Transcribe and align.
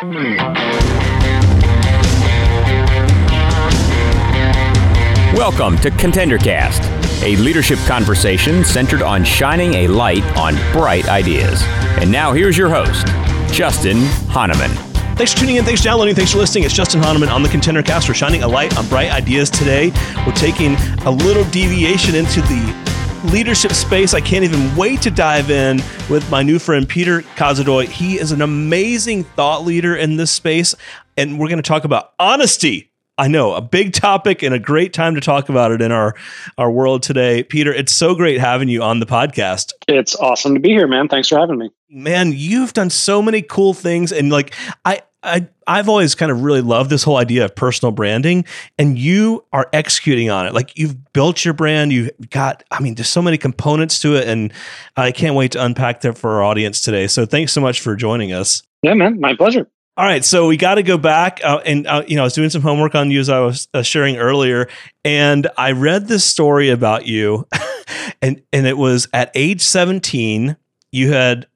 Welcome 0.00 0.32
to 5.80 5.90
ContenderCast, 5.90 7.22
a 7.22 7.36
leadership 7.36 7.78
conversation 7.80 8.64
centered 8.64 9.02
on 9.02 9.24
shining 9.24 9.74
a 9.74 9.88
light 9.88 10.24
on 10.38 10.54
bright 10.72 11.06
ideas. 11.10 11.60
And 12.00 12.10
now 12.10 12.32
here's 12.32 12.56
your 12.56 12.70
host, 12.70 13.08
Justin 13.52 13.98
Hahnemann. 14.30 14.70
Thanks 15.18 15.34
for 15.34 15.40
tuning 15.40 15.56
in. 15.56 15.66
Thanks 15.66 15.82
for 15.82 15.88
downloading. 15.88 16.14
Thanks 16.14 16.32
for 16.32 16.38
listening. 16.38 16.64
It's 16.64 16.72
Justin 16.72 17.02
Hahnemann 17.02 17.28
on 17.28 17.42
the 17.42 17.50
ContenderCast. 17.50 18.08
We're 18.08 18.14
shining 18.14 18.42
a 18.42 18.48
light 18.48 18.78
on 18.78 18.88
bright 18.88 19.10
ideas 19.10 19.50
today. 19.50 19.92
We're 20.26 20.32
taking 20.32 20.76
a 21.04 21.10
little 21.10 21.44
deviation 21.50 22.14
into 22.14 22.40
the 22.40 22.89
leadership 23.24 23.72
space. 23.72 24.14
I 24.14 24.20
can't 24.20 24.44
even 24.44 24.74
wait 24.76 25.02
to 25.02 25.10
dive 25.10 25.50
in 25.50 25.82
with 26.08 26.28
my 26.30 26.42
new 26.42 26.58
friend 26.58 26.88
Peter 26.88 27.22
Kozodoy. 27.36 27.86
He 27.86 28.18
is 28.18 28.32
an 28.32 28.42
amazing 28.42 29.24
thought 29.24 29.64
leader 29.64 29.94
in 29.94 30.16
this 30.16 30.30
space, 30.30 30.74
and 31.16 31.38
we're 31.38 31.48
going 31.48 31.62
to 31.62 31.68
talk 31.68 31.84
about 31.84 32.14
honesty. 32.18 32.90
I 33.18 33.28
know 33.28 33.52
a 33.52 33.60
big 33.60 33.92
topic 33.92 34.42
and 34.42 34.54
a 34.54 34.58
great 34.58 34.94
time 34.94 35.14
to 35.14 35.20
talk 35.20 35.50
about 35.50 35.72
it 35.72 35.82
in 35.82 35.92
our 35.92 36.14
our 36.56 36.70
world 36.70 37.02
today. 37.02 37.42
Peter, 37.42 37.72
it's 37.72 37.92
so 37.92 38.14
great 38.14 38.40
having 38.40 38.70
you 38.70 38.82
on 38.82 38.98
the 38.98 39.06
podcast. 39.06 39.74
It's 39.86 40.16
awesome 40.16 40.54
to 40.54 40.60
be 40.60 40.70
here, 40.70 40.86
man. 40.86 41.06
Thanks 41.08 41.28
for 41.28 41.38
having 41.38 41.58
me. 41.58 41.70
Man, 41.90 42.32
you've 42.34 42.72
done 42.72 42.88
so 42.88 43.20
many 43.20 43.42
cool 43.42 43.74
things 43.74 44.10
and 44.10 44.30
like 44.30 44.54
I 44.86 45.02
I 45.22 45.48
I've 45.66 45.88
always 45.88 46.14
kind 46.14 46.32
of 46.32 46.42
really 46.42 46.62
loved 46.62 46.90
this 46.90 47.02
whole 47.02 47.16
idea 47.16 47.44
of 47.44 47.54
personal 47.54 47.92
branding 47.92 48.44
and 48.78 48.98
you 48.98 49.44
are 49.52 49.68
executing 49.72 50.30
on 50.30 50.46
it. 50.46 50.54
Like 50.54 50.76
you've 50.78 51.12
built 51.12 51.44
your 51.44 51.54
brand, 51.54 51.92
you've 51.92 52.10
got 52.30 52.64
I 52.70 52.80
mean 52.80 52.94
there's 52.94 53.08
so 53.08 53.22
many 53.22 53.38
components 53.38 54.00
to 54.00 54.16
it 54.16 54.26
and 54.26 54.52
I 54.96 55.12
can't 55.12 55.34
wait 55.34 55.52
to 55.52 55.64
unpack 55.64 56.00
that 56.02 56.16
for 56.16 56.32
our 56.32 56.42
audience 56.42 56.80
today. 56.80 57.06
So 57.06 57.26
thanks 57.26 57.52
so 57.52 57.60
much 57.60 57.80
for 57.80 57.94
joining 57.96 58.32
us. 58.32 58.62
Yeah, 58.82 58.94
man, 58.94 59.20
my 59.20 59.34
pleasure. 59.34 59.68
All 59.96 60.06
right, 60.06 60.24
so 60.24 60.46
we 60.46 60.56
got 60.56 60.76
to 60.76 60.82
go 60.82 60.96
back, 60.96 61.40
uh, 61.44 61.60
and 61.66 61.86
uh, 61.86 62.04
you 62.06 62.16
know, 62.16 62.22
I 62.22 62.24
was 62.24 62.32
doing 62.32 62.48
some 62.48 62.62
homework 62.62 62.94
on 62.94 63.10
you 63.10 63.20
as 63.20 63.28
I 63.28 63.40
was 63.40 63.68
uh, 63.74 63.82
sharing 63.82 64.16
earlier, 64.16 64.66
and 65.04 65.46
I 65.58 65.72
read 65.72 66.08
this 66.08 66.24
story 66.24 66.70
about 66.70 67.06
you, 67.06 67.46
and 68.22 68.40
and 68.50 68.66
it 68.66 68.78
was 68.78 69.08
at 69.12 69.30
age 69.34 69.60
seventeen, 69.60 70.56
you 70.90 71.12
had 71.12 71.48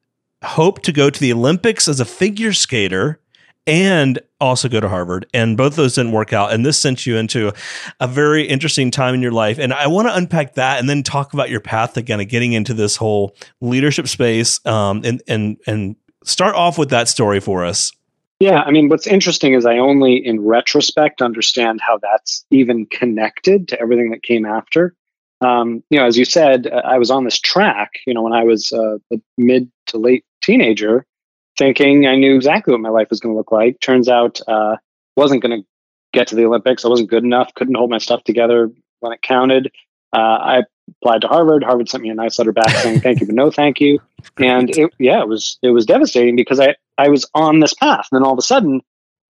hoped 0.43 0.85
to 0.85 0.93
go 0.93 1.09
to 1.09 1.21
the 1.21 1.33
Olympics 1.33 1.89
as 1.89 2.01
a 2.01 2.05
figure 2.05 2.53
skater, 2.53 3.19
and 3.67 4.19
also 4.41 4.69
go 4.69 4.81
to 4.81 4.89
Harvard, 4.89 5.27
and 5.33 5.57
both 5.57 5.77
those 5.77 5.95
didn't 5.95 6.13
work 6.13 6.33
out, 6.33 6.53
and 6.53 6.65
this 6.65 6.79
sent 6.79 7.07
you 7.07 7.17
into 7.17 7.53
a 8.01 8.07
very 8.07 8.47
interesting 8.47 8.91
time 8.91 9.15
in 9.15 9.23
your 9.23 9.33
life, 9.33 9.59
and 9.59 9.73
I 9.73 9.87
want 9.87 10.09
to 10.09 10.15
unpack 10.15 10.55
that, 10.55 10.79
and 10.79 10.89
then 10.89 11.03
talk 11.03 11.33
about 11.33 11.51
your 11.51 11.61
path 11.61 11.97
again 11.97 12.21
of 12.21 12.29
getting 12.29 12.53
into 12.53 12.75
this 12.75 12.97
whole 12.97 13.35
leadership 13.61 14.09
space, 14.09 14.65
um, 14.67 15.03
and 15.05 15.23
and 15.29 15.57
and 15.67 15.97
start 16.25 16.55
off 16.55 16.79
with 16.79 16.91
that 16.91 17.09
story 17.09 17.41
for 17.41 17.65
us. 17.65 17.93
Yeah, 18.41 18.63
I 18.63 18.71
mean, 18.73 18.89
what's 18.89 19.07
interesting 19.07 19.55
is 19.55 19.65
I 19.65 19.79
only 19.79 20.17
in 20.17 20.41
retrospect 20.41 21.23
understand 21.23 21.81
how 21.81 21.99
that's 21.99 22.45
even 22.51 22.87
connected 22.87 23.69
to 23.69 23.81
everything 23.81 24.11
that 24.11 24.23
came 24.23 24.45
after. 24.45 24.95
Um, 25.41 25.83
you 25.91 25.99
know, 25.99 26.07
as 26.07 26.19
you 26.19 26.25
said, 26.25 26.67
uh, 26.67 26.83
I 26.85 26.99
was 26.99 27.11
on 27.11 27.25
this 27.25 27.39
track, 27.39 27.93
you 28.07 28.15
know, 28.15 28.23
when 28.23 28.33
I 28.33 28.45
was 28.45 28.73
uh, 28.73 28.97
a 29.13 29.21
mid 29.39 29.71
to 29.87 29.99
late 29.99 30.25
teenager, 30.43 31.07
thinking 31.57 32.07
I 32.07 32.17
knew 32.17 32.35
exactly 32.35 32.73
what 32.73 32.81
my 32.81 32.89
life 32.89 33.09
was 33.11 33.21
going 33.21 33.35
to 33.35 33.37
look 33.37 33.53
like. 33.53 33.81
Turns 33.81 34.09
out, 34.09 34.41
uh, 34.49 34.77
wasn't 35.17 35.43
going 35.43 35.63
to 35.63 35.67
get 36.13 36.29
to 36.29 36.37
the 36.37 36.45
Olympics. 36.45 36.85
I 36.85 36.89
wasn't 36.89 37.11
good 37.11 37.25
enough. 37.25 37.55
Couldn't 37.55 37.75
hold 37.75 37.91
my 37.91 37.99
stuff 37.99 38.25
together 38.25 38.71
when 39.01 39.13
it 39.13 39.23
counted. 39.23 39.71
Uh, 40.13 40.19
I 40.19 40.63
applied 41.01 41.21
to 41.23 41.29
Harvard. 41.29 41.65
Harvard 41.65 41.89
sent 41.89 42.03
me 42.03 42.11
a 42.11 42.15
nice 42.15 42.39
letter 42.39 42.53
back 42.53 42.71
saying 42.71 43.01
thank 43.01 43.21
you, 43.21 43.27
but 43.27 43.35
no 43.35 43.51
thank 43.51 43.81
you. 43.81 44.01
And 44.39 44.71
it, 44.71 44.91
yeah, 44.99 45.21
it 45.21 45.29
was 45.29 45.59
it 45.63 45.69
was 45.69 45.85
devastating 45.85 46.35
because 46.35 46.59
I 46.59 46.77
I 46.97 47.09
was 47.09 47.29
on 47.35 47.61
this 47.61 47.75
path, 47.75 48.09
and 48.11 48.19
then 48.19 48.27
all 48.27 48.33
of 48.33 48.39
a 48.39 48.43
sudden 48.43 48.81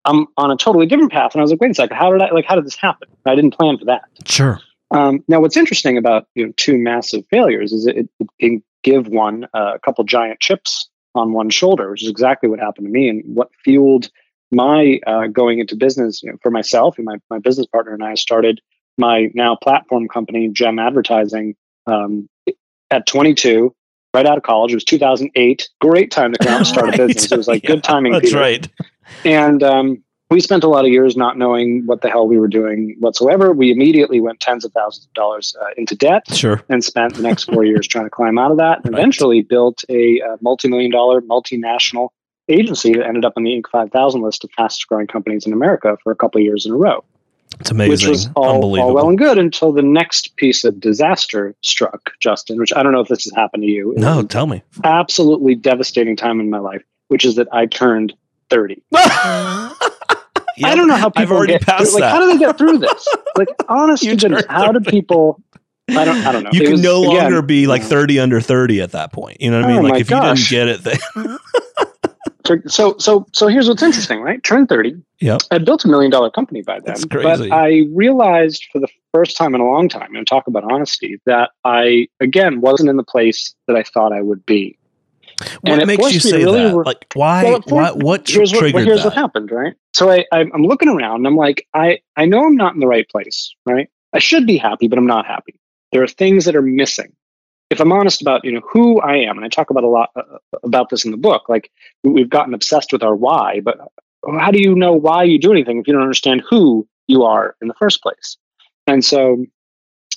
I'm 0.04 0.28
on 0.36 0.52
a 0.52 0.56
totally 0.56 0.86
different 0.86 1.10
path, 1.10 1.34
and 1.34 1.40
I 1.40 1.42
was 1.42 1.50
like, 1.50 1.60
wait 1.60 1.72
a 1.72 1.74
second, 1.74 1.96
how 1.96 2.12
did 2.12 2.22
I 2.22 2.30
like 2.30 2.44
how 2.44 2.54
did 2.54 2.64
this 2.64 2.76
happen? 2.76 3.08
I 3.26 3.34
didn't 3.34 3.50
plan 3.50 3.76
for 3.76 3.86
that. 3.86 4.04
Sure. 4.24 4.60
Um, 4.92 5.24
now, 5.26 5.40
what's 5.40 5.56
interesting 5.56 5.98
about 5.98 6.28
you 6.36 6.46
know 6.46 6.52
two 6.56 6.78
massive 6.78 7.26
failures 7.26 7.72
is 7.72 7.86
it, 7.86 8.08
it 8.20 8.28
can 8.40 8.62
give 8.84 9.08
one 9.08 9.48
uh, 9.52 9.72
a 9.74 9.78
couple 9.80 10.04
giant 10.04 10.38
chips 10.38 10.88
on 11.14 11.32
one 11.32 11.50
shoulder, 11.50 11.90
which 11.90 12.02
is 12.02 12.08
exactly 12.08 12.48
what 12.48 12.58
happened 12.58 12.86
to 12.86 12.92
me, 12.92 13.08
and 13.08 13.22
what 13.26 13.50
fueled 13.62 14.10
my 14.50 15.00
uh, 15.06 15.26
going 15.26 15.58
into 15.58 15.76
business 15.76 16.22
you 16.22 16.30
know, 16.30 16.38
for 16.42 16.50
myself 16.50 16.96
and 16.96 17.04
my 17.04 17.16
my 17.30 17.38
business 17.38 17.66
partner 17.66 17.92
and 17.92 18.04
I 18.04 18.14
started 18.14 18.60
my 18.98 19.30
now 19.34 19.56
platform 19.56 20.08
company, 20.08 20.48
Gem 20.48 20.78
Advertising, 20.78 21.56
um, 21.86 22.28
at 22.90 23.06
22, 23.06 23.74
right 24.14 24.26
out 24.26 24.36
of 24.36 24.44
college. 24.44 24.72
It 24.72 24.76
was 24.76 24.84
2008. 24.84 25.68
Great 25.80 26.10
time 26.10 26.32
to 26.32 26.38
come 26.38 26.52
out 26.52 26.58
and 26.58 26.66
start 26.66 26.94
a 26.94 26.96
business. 27.06 27.32
It 27.32 27.36
was 27.36 27.48
like 27.48 27.64
yeah, 27.64 27.70
good 27.70 27.84
timing. 27.84 28.12
That's 28.12 28.26
Peter. 28.26 28.38
right. 28.38 28.68
And 29.24 29.62
um, 29.62 30.02
we 30.34 30.40
spent 30.40 30.64
a 30.64 30.68
lot 30.68 30.84
of 30.84 30.90
years 30.90 31.16
not 31.16 31.38
knowing 31.38 31.86
what 31.86 32.02
the 32.02 32.10
hell 32.10 32.26
we 32.26 32.38
were 32.38 32.48
doing 32.48 32.96
whatsoever. 32.98 33.52
We 33.52 33.70
immediately 33.70 34.20
went 34.20 34.40
tens 34.40 34.64
of 34.64 34.72
thousands 34.72 35.06
of 35.06 35.12
dollars 35.14 35.54
uh, 35.60 35.66
into 35.76 35.94
debt. 35.94 36.24
Sure. 36.34 36.60
And 36.68 36.82
spent 36.82 37.14
the 37.14 37.22
next 37.22 37.44
four 37.44 37.64
years 37.64 37.86
trying 37.86 38.06
to 38.06 38.10
climb 38.10 38.36
out 38.36 38.50
of 38.50 38.56
that. 38.56 38.78
And 38.84 38.92
right. 38.92 38.98
eventually 38.98 39.42
built 39.42 39.84
a, 39.88 40.18
a 40.18 40.36
multi-million 40.40 40.90
dollar 40.90 41.20
multinational 41.20 42.08
agency 42.48 42.94
that 42.94 43.06
ended 43.06 43.24
up 43.24 43.34
on 43.36 43.44
the 43.44 43.50
Inc. 43.50 43.70
5000 43.70 44.20
list 44.20 44.42
of 44.42 44.50
fastest 44.56 44.88
growing 44.88 45.06
companies 45.06 45.46
in 45.46 45.52
America 45.52 45.96
for 46.02 46.10
a 46.10 46.16
couple 46.16 46.40
of 46.40 46.44
years 46.44 46.66
in 46.66 46.72
a 46.72 46.76
row. 46.76 47.04
It's 47.60 47.70
amazing. 47.70 47.90
Which 47.90 48.06
was 48.06 48.28
all, 48.34 48.56
Unbelievable. 48.56 48.88
all 48.88 48.94
well 48.94 49.08
and 49.08 49.16
good 49.16 49.38
until 49.38 49.72
the 49.72 49.82
next 49.82 50.34
piece 50.34 50.64
of 50.64 50.80
disaster 50.80 51.54
struck, 51.60 52.10
Justin, 52.18 52.58
which 52.58 52.72
I 52.74 52.82
don't 52.82 52.90
know 52.90 53.00
if 53.00 53.08
this 53.08 53.24
has 53.24 53.32
happened 53.34 53.62
to 53.62 53.68
you. 53.68 53.94
No, 53.96 54.24
tell 54.24 54.48
me. 54.48 54.64
Absolutely 54.82 55.54
devastating 55.54 56.16
time 56.16 56.40
in 56.40 56.50
my 56.50 56.58
life, 56.58 56.82
which 57.06 57.24
is 57.24 57.36
that 57.36 57.46
I 57.52 57.66
turned 57.66 58.14
30. 58.50 58.82
Yep. 60.56 60.70
I 60.70 60.74
don't 60.76 60.88
know 60.88 60.96
how 60.96 61.08
people 61.10 61.22
I've 61.22 61.30
already 61.32 61.52
get 61.54 61.62
passed 61.62 61.92
through, 61.92 62.00
like 62.00 62.02
that. 62.02 62.10
how 62.12 62.20
do 62.20 62.32
they 62.32 62.38
get 62.38 62.58
through 62.58 62.78
this? 62.78 63.08
Like 63.36 63.48
honest 63.68 64.02
You 64.04 64.10
to 64.16 64.16
goodness, 64.16 64.44
how 64.48 64.70
do 64.70 64.78
people 64.80 65.42
I 65.90 66.04
don't 66.04 66.18
I 66.24 66.30
don't 66.32 66.44
know. 66.44 66.50
You 66.52 66.60
It 66.62 66.64
can 66.64 66.72
was, 66.72 66.82
no 66.82 67.02
again, 67.02 67.24
longer 67.24 67.42
be 67.42 67.66
like 67.66 67.82
30 67.82 68.20
under 68.20 68.40
30 68.40 68.80
at 68.80 68.92
that 68.92 69.12
point. 69.12 69.40
You 69.40 69.50
know 69.50 69.60
what 69.60 69.70
I 69.70 69.72
Oh 69.72 69.74
mean? 69.74 69.82
Like 69.82 69.92
my 69.94 69.98
if 69.98 70.08
gosh. 70.08 70.50
you 70.52 70.58
didn't 70.58 70.82
get 70.84 70.94
it, 70.94 71.00
then 71.16 71.38
So 72.68 72.94
so 72.98 73.26
so 73.32 73.46
here's 73.48 73.68
what's 73.68 73.82
interesting, 73.82 74.20
right? 74.20 74.42
Turn 74.44 74.66
30. 74.66 74.94
Yep. 75.20 75.40
I'd 75.50 75.64
built 75.64 75.84
a 75.86 75.88
million 75.88 76.10
dollar 76.10 76.30
company 76.30 76.60
by 76.60 76.78
then. 76.78 76.96
But 77.10 77.50
I 77.50 77.86
realized 77.94 78.66
for 78.70 78.80
the 78.80 78.88
first 79.14 79.36
time 79.38 79.54
in 79.54 79.62
a 79.62 79.64
long 79.64 79.88
time, 79.88 80.14
and 80.14 80.26
talk 80.26 80.46
about 80.46 80.62
honesty, 80.70 81.18
that 81.24 81.52
I 81.64 82.06
again 82.20 82.60
wasn't 82.60 82.90
in 82.90 82.96
the 82.98 83.02
place 83.04 83.54
that 83.66 83.76
I 83.76 83.82
thought 83.82 84.12
I 84.12 84.20
would 84.20 84.44
be. 84.44 84.78
What 85.62 85.78
And 85.80 85.86
makes 85.86 85.98
you 85.98 86.02
forced 86.02 86.14
me 86.14 86.20
to 86.20 86.28
say 86.28 86.44
really 86.44 86.62
that? 86.62 86.76
re- 86.76 86.82
like 86.84 87.06
why? 87.14 87.42
Well, 87.44 87.62
why 87.66 87.90
what 87.92 88.28
here's 88.28 88.52
what, 88.52 88.58
triggered 88.60 88.74
well, 88.74 88.84
here's 88.84 89.02
that? 89.02 89.08
what 89.08 89.14
happened, 89.14 89.50
right? 89.50 89.74
So 89.94 90.10
I, 90.10 90.24
I'm 90.32 90.50
I'm 90.54 90.62
looking 90.62 90.88
around 90.88 91.16
and 91.16 91.26
I'm 91.26 91.36
like, 91.36 91.66
I, 91.74 92.00
I 92.16 92.24
know 92.24 92.44
I'm 92.46 92.56
not 92.56 92.74
in 92.74 92.80
the 92.80 92.86
right 92.86 93.08
place, 93.08 93.54
right? 93.66 93.88
I 94.12 94.18
should 94.18 94.46
be 94.46 94.56
happy, 94.56 94.88
but 94.88 94.98
I'm 94.98 95.06
not 95.06 95.26
happy. 95.26 95.58
There 95.92 96.02
are 96.02 96.08
things 96.08 96.44
that 96.44 96.56
are 96.56 96.62
missing. 96.62 97.12
If 97.70 97.80
I'm 97.80 97.92
honest 97.92 98.20
about, 98.22 98.44
you 98.44 98.52
know, 98.52 98.60
who 98.68 99.00
I 99.00 99.16
am, 99.16 99.36
and 99.36 99.44
I 99.44 99.48
talk 99.48 99.70
about 99.70 99.84
a 99.84 99.88
lot 99.88 100.10
uh, 100.14 100.22
about 100.62 100.90
this 100.90 101.04
in 101.04 101.10
the 101.10 101.16
book, 101.16 101.48
like 101.48 101.70
we- 102.04 102.12
we've 102.12 102.30
gotten 102.30 102.54
obsessed 102.54 102.92
with 102.92 103.02
our 103.02 103.16
why, 103.16 103.60
but 103.60 103.78
how 104.38 104.50
do 104.50 104.60
you 104.60 104.74
know 104.74 104.92
why 104.92 105.24
you 105.24 105.38
do 105.38 105.50
anything 105.50 105.78
if 105.78 105.86
you 105.86 105.92
don't 105.92 106.02
understand 106.02 106.42
who 106.48 106.86
you 107.08 107.22
are 107.24 107.56
in 107.60 107.68
the 107.68 107.74
first 107.74 108.02
place? 108.02 108.36
And 108.86 109.04
so 109.04 109.44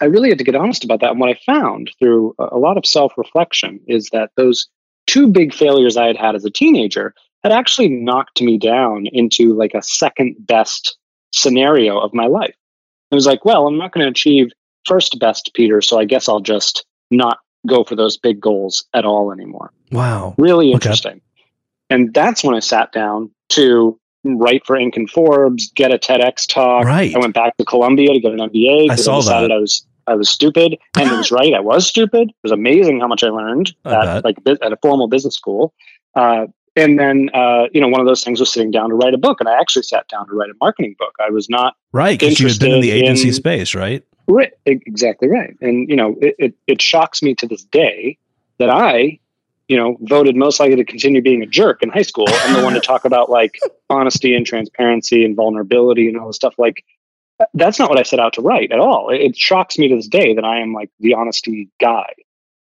I 0.02 0.06
really 0.06 0.30
had 0.30 0.38
to 0.38 0.44
get 0.44 0.56
honest 0.56 0.84
about 0.84 1.00
that. 1.02 1.12
And 1.12 1.20
what 1.20 1.30
I 1.30 1.40
found 1.46 1.92
through 2.00 2.36
a 2.38 2.50
a 2.52 2.60
lot 2.60 2.78
of 2.78 2.86
self 2.86 3.14
reflection 3.18 3.80
is 3.88 4.10
that 4.12 4.32
those 4.38 4.68
two 5.08 5.28
big 5.28 5.54
failures 5.54 5.98
I 5.98 6.06
had 6.06 6.18
had 6.18 6.36
as 6.36 6.46
a 6.46 6.52
teenager 6.52 7.14
had 7.44 7.52
actually 7.52 7.90
knocked 7.90 8.42
me 8.42 8.58
down 8.58 9.08
into 9.08 9.54
like 9.56 9.74
a 9.74 9.82
second 9.82 10.36
best 10.40 10.98
scenario 11.34 12.00
of 12.00 12.14
my 12.14 12.28
life. 12.28 12.56
It 13.12 13.16
was 13.16 13.26
like, 13.26 13.46
well, 13.46 13.68
I'm 13.68 13.78
not 13.78 13.94
going 13.94 14.06
to 14.06 14.10
achieve 14.12 14.52
first 14.86 15.18
best, 15.20 15.52
Peter, 15.54 15.82
so 15.82 16.00
I 16.00 16.06
guess 16.06 16.28
I'll 16.28 16.40
just 16.42 16.86
not 17.10 17.40
go 17.68 17.84
for 17.84 17.96
those 17.96 18.18
big 18.18 18.40
goals 18.40 18.86
at 18.94 19.06
all 19.06 19.32
anymore. 19.32 19.72
Wow. 19.92 20.36
Really 20.38 20.68
Okay. 20.68 20.74
interesting. 20.74 21.22
And 21.90 22.14
that's 22.14 22.44
when 22.44 22.56
I 22.56 22.60
sat 22.60 22.92
down 22.92 23.32
to 23.50 23.98
write 24.26 24.66
for 24.66 24.76
Inc. 24.78 24.98
and 24.98 25.10
Forbes, 25.10 25.72
get 25.74 25.94
a 25.94 25.98
TEDx 25.98 26.48
talk. 26.48 26.84
Right. 26.86 27.16
I 27.16 27.20
went 27.20 27.34
back 27.34 27.56
to 27.58 27.66
Columbia 27.66 28.12
to 28.14 28.20
get 28.20 28.34
an 28.34 28.40
MBA. 28.40 28.82
I 28.82 28.84
because 28.84 29.06
saw 29.06 29.20
decided 29.20 29.52
that. 29.52 29.56
I 29.56 29.60
was 29.60 29.86
I 30.08 30.16
was 30.16 30.30
stupid, 30.30 30.78
and 30.98 31.12
it 31.12 31.16
was 31.16 31.32
right. 31.40 31.54
I 31.54 31.60
was 31.60 31.88
stupid. 31.88 32.30
It 32.30 32.36
was 32.44 32.52
amazing 32.52 33.00
how 33.00 33.08
much 33.08 33.24
I 33.24 33.30
learned 33.30 33.74
I 33.86 34.18
at 34.18 34.26
like 34.26 34.38
at 34.48 34.72
a 34.72 34.78
formal 34.82 35.08
business 35.08 35.36
school. 35.36 35.74
Uh, 36.16 36.48
and 36.76 37.00
then 37.00 37.30
uh, 37.34 37.66
you 37.74 37.82
know 37.82 37.88
one 37.88 38.00
of 38.00 38.08
those 38.08 38.24
things 38.24 38.40
was 38.40 38.52
sitting 38.52 38.72
down 38.72 38.90
to 38.90 38.96
write 38.96 39.14
a 39.14 39.18
book, 39.18 39.40
and 39.40 39.50
I 39.50 39.60
actually 39.60 39.84
sat 39.84 40.08
down 40.08 40.28
to 40.28 40.34
write 40.34 40.50
a 40.50 40.56
marketing 40.62 40.96
book. 40.98 41.14
I 41.20 41.30
was 41.30 41.50
not 41.50 41.76
Right, 41.92 42.20
because 42.20 42.40
you 42.40 42.48
had 42.48 42.60
been 42.60 42.74
in 42.74 42.82
the 42.82 42.92
agency 42.92 43.30
in- 43.30 43.34
space, 43.34 43.76
right? 43.76 44.04
Right, 44.30 44.52
exactly 44.66 45.30
right. 45.30 45.56
And 45.62 45.90
you 45.90 45.96
know, 45.96 46.16
it, 46.22 46.36
it 46.38 46.54
it 46.68 46.82
shocks 46.82 47.22
me 47.22 47.34
to 47.36 47.48
this 47.48 47.64
day 47.64 48.18
that 48.60 48.70
I, 48.70 49.20
you 49.68 49.78
know, 49.78 49.98
voted 50.02 50.36
most 50.36 50.60
likely 50.60 50.76
to 50.76 50.84
continue 50.84 51.22
being 51.22 51.42
a 51.42 51.46
jerk 51.46 51.82
in 51.82 51.90
high 51.90 52.02
school. 52.02 52.26
I'm 52.28 52.54
the 52.54 52.64
one 52.64 52.74
to 52.74 52.80
talk 52.80 53.06
about 53.06 53.30
like 53.30 53.58
honesty 53.90 54.36
and 54.36 54.46
transparency 54.46 55.24
and 55.24 55.36
vulnerability 55.36 56.08
and 56.08 56.18
all 56.18 56.28
this 56.28 56.36
stuff. 56.36 56.56
Like, 56.58 56.84
that's 57.54 57.80
not 57.80 57.90
what 57.90 58.00
I 58.00 58.04
set 58.04 58.20
out 58.20 58.34
to 58.34 58.42
write 58.42 58.72
at 58.72 58.80
all. 58.80 59.10
It, 59.10 59.22
it 59.22 59.38
shocks 59.38 59.78
me 59.78 59.90
to 59.90 59.96
this 59.96 60.08
day 60.08 60.36
that 60.36 60.46
I 60.46 60.60
am 60.60 60.74
like 60.74 60.90
the 61.00 61.14
honesty 61.14 61.70
guy. 61.80 62.14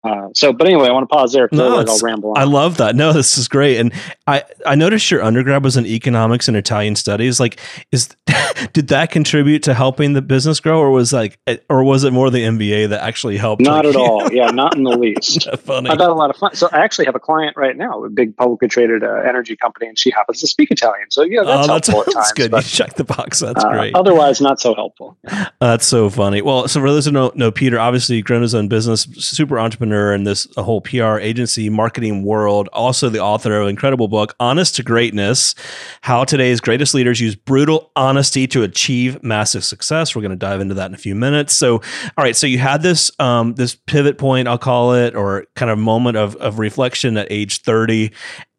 Uh, 0.04 0.30
so, 0.34 0.52
but 0.52 0.66
anyway, 0.66 0.88
I 0.88 0.92
want 0.92 1.08
to 1.08 1.14
pause 1.14 1.32
there 1.32 1.48
because 1.48 1.60
no, 1.60 1.94
I'll 1.94 2.00
ramble 2.00 2.32
on. 2.32 2.38
I 2.38 2.46
love 2.46 2.78
that. 2.78 2.96
No, 2.96 3.14
this 3.14 3.38
is 3.38 3.48
great. 3.48 3.78
And 3.80 3.94
I, 4.26 4.44
I 4.66 4.74
noticed 4.74 5.12
your 5.12 5.22
undergrad 5.22 5.64
was 5.64 5.78
in 5.78 5.86
economics 5.86 6.48
and 6.48 6.58
Italian 6.58 6.96
studies. 6.96 7.40
Like, 7.40 7.60
is 7.92 8.10
did 8.74 8.88
that 8.88 9.12
contribute 9.12 9.62
to 9.64 9.76
helping 9.76 10.14
the 10.14 10.22
business 10.22 10.60
grow, 10.60 10.80
or 10.80 10.90
was 10.90 11.14
like, 11.14 11.40
or 11.70 11.84
was 11.84 12.04
it 12.04 12.14
more 12.14 12.32
the 12.32 12.42
MBA 12.42 12.90
that 12.90 13.04
actually 13.04 13.38
helped? 13.38 13.62
Not 13.62 13.86
like, 13.86 13.96
at 13.96 14.00
all. 14.00 14.34
Yeah, 14.34 14.48
not 14.48 14.76
in 14.76 14.84
the 14.84 14.98
least. 14.98 15.48
funny. 15.60 15.92
I've 15.92 16.00
had 16.00 16.10
a 16.10 16.14
lot 16.14 16.32
of 16.32 16.36
fun. 16.36 16.56
So 16.56 16.68
I 16.72 16.80
actually 16.80 17.06
have 17.06 17.16
a 17.16 17.20
client 17.20 17.56
right 17.56 17.78
now, 17.78 18.04
a 18.04 18.10
big 18.10 18.36
publicly 18.36 18.70
traded 18.70 19.04
uh, 19.04 19.14
energy 19.28 19.56
company, 19.56 19.88
and 19.88 20.00
she 20.00 20.10
happens 20.10 20.40
to 20.42 20.48
speak 20.48 20.72
Italian. 20.72 21.12
So 21.12 21.22
yeah, 21.22 21.44
that's 21.44 21.68
oh, 21.68 21.74
that's, 21.74 21.88
helpful 21.88 22.14
that's 22.14 22.30
times, 22.30 22.34
good. 22.34 22.52
But, 22.52 22.64
you 22.64 22.70
check 22.70 22.96
the 22.96 23.04
box. 23.04 23.40
That's 23.40 23.64
uh, 23.64 23.70
great. 23.70 23.94
Otherwise, 23.94 24.42
not 24.42 24.60
so 24.60 24.74
helpful. 24.74 25.18
that's 25.60 25.86
so 25.86 26.10
funny. 26.10 26.42
Well, 26.42 26.68
so 26.68 26.80
for 26.80 26.90
those 26.90 27.06
who 27.06 27.12
know, 27.12 27.32
know 27.36 27.52
Peter, 27.52 27.80
obviously 27.80 28.22
grown 28.24 28.42
his 28.42 28.56
own 28.56 28.68
business, 28.68 29.04
super 29.18 29.60
entrepreneur, 29.60 29.91
and 29.94 30.26
this 30.26 30.48
whole 30.58 30.72
whole 30.72 30.80
PR 30.80 31.20
agency 31.20 31.70
marketing 31.70 32.24
world. 32.24 32.70
Also, 32.72 33.10
the 33.10 33.20
author 33.20 33.58
of 33.58 33.64
an 33.64 33.70
incredible 33.70 34.08
book, 34.08 34.34
Honest 34.40 34.76
to 34.78 34.84
Greatness 34.84 35.54
How 36.00 36.24
Today's 36.24 36.62
Greatest 36.62 36.94
Leaders 36.94 37.20
Use 37.20 37.36
Brutal 37.36 37.92
Honesty 37.98 38.48
to 38.48 38.64
Achieve 38.64 39.22
Massive 39.22 39.66
Success. 39.66 40.16
We're 40.16 40.22
going 40.22 40.32
to 40.32 40.38
dive 40.38 40.62
into 40.62 40.76
that 40.76 40.86
in 40.86 40.94
a 40.94 40.98
few 40.98 41.14
minutes. 41.14 41.54
So, 41.54 41.76
all 41.76 42.24
right. 42.24 42.38
So, 42.38 42.48
you 42.48 42.58
had 42.58 42.82
this, 42.82 43.12
um, 43.20 43.56
this 43.56 43.76
pivot 43.76 44.18
point, 44.18 44.48
I'll 44.48 44.58
call 44.58 44.94
it, 44.94 45.14
or 45.14 45.46
kind 45.58 45.70
of 45.70 45.78
moment 45.78 46.16
of, 46.16 46.38
of 46.38 46.58
reflection 46.58 47.18
at 47.18 47.28
age 47.30 47.62
30. 47.62 48.12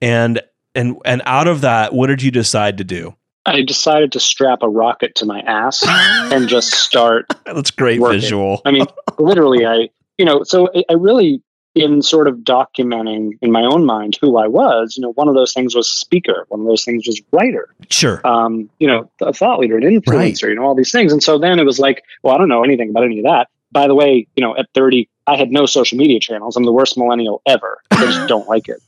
And, 0.02 0.43
and, 0.75 0.96
and 1.06 1.23
out 1.25 1.49
of 1.49 1.62
that, 1.62 1.94
what 1.94 2.08
did 2.08 2.23
you 2.23 2.31
decide 2.31 2.76
to 2.76 2.85
do? 2.85 3.14
I 3.46 3.62
decided 3.62 4.12
to 4.12 4.20
strap 4.20 4.62
a 4.62 4.69
rocket 4.69 5.14
to 5.17 5.25
my 5.25 5.40
ass 5.40 5.82
and 5.87 6.46
just 6.46 6.75
start. 6.75 7.26
That's 7.46 7.70
great 7.70 8.00
working. 8.00 8.20
visual. 8.20 8.61
I 8.64 8.70
mean, 8.70 8.87
literally, 9.19 9.67
I 9.67 9.88
you 10.19 10.25
know, 10.25 10.43
so 10.43 10.69
I, 10.75 10.85
I 10.91 10.93
really 10.94 11.43
in 11.75 12.03
sort 12.03 12.29
of 12.29 12.37
documenting 12.38 13.38
in 13.41 13.50
my 13.50 13.62
own 13.62 13.85
mind 13.85 14.19
who 14.20 14.37
I 14.37 14.47
was, 14.47 14.97
you 14.97 15.03
know, 15.03 15.12
one 15.12 15.29
of 15.29 15.35
those 15.35 15.53
things 15.53 15.75
was 15.75 15.91
speaker, 15.91 16.44
one 16.49 16.61
of 16.61 16.67
those 16.67 16.85
things 16.85 17.06
was 17.06 17.20
writer. 17.32 17.75
Sure. 17.88 18.20
Um, 18.26 18.69
you 18.79 18.87
know, 18.87 19.11
a 19.20 19.32
thought 19.32 19.59
leader, 19.59 19.79
an 19.79 19.85
influencer, 19.85 20.14
right. 20.17 20.43
you 20.43 20.55
know, 20.55 20.64
all 20.64 20.75
these 20.75 20.93
things. 20.93 21.12
And 21.12 21.23
so 21.23 21.38
then 21.38 21.59
it 21.59 21.64
was 21.64 21.79
like, 21.79 22.05
well, 22.23 22.35
I 22.35 22.38
don't 22.38 22.49
know 22.49 22.62
anything 22.62 22.91
about 22.91 23.05
any 23.05 23.19
of 23.20 23.25
that. 23.25 23.49
By 23.70 23.87
the 23.87 23.94
way, 23.94 24.26
you 24.37 24.43
know, 24.43 24.55
at 24.56 24.69
30, 24.75 25.09
I 25.26 25.37
had 25.37 25.50
no 25.50 25.64
social 25.64 25.97
media 25.97 26.20
channels. 26.20 26.56
I'm 26.56 26.64
the 26.64 26.73
worst 26.73 26.99
millennial 26.99 27.41
ever. 27.47 27.81
I 27.91 28.05
just 28.05 28.29
don't 28.29 28.47
like 28.49 28.69
it. 28.69 28.82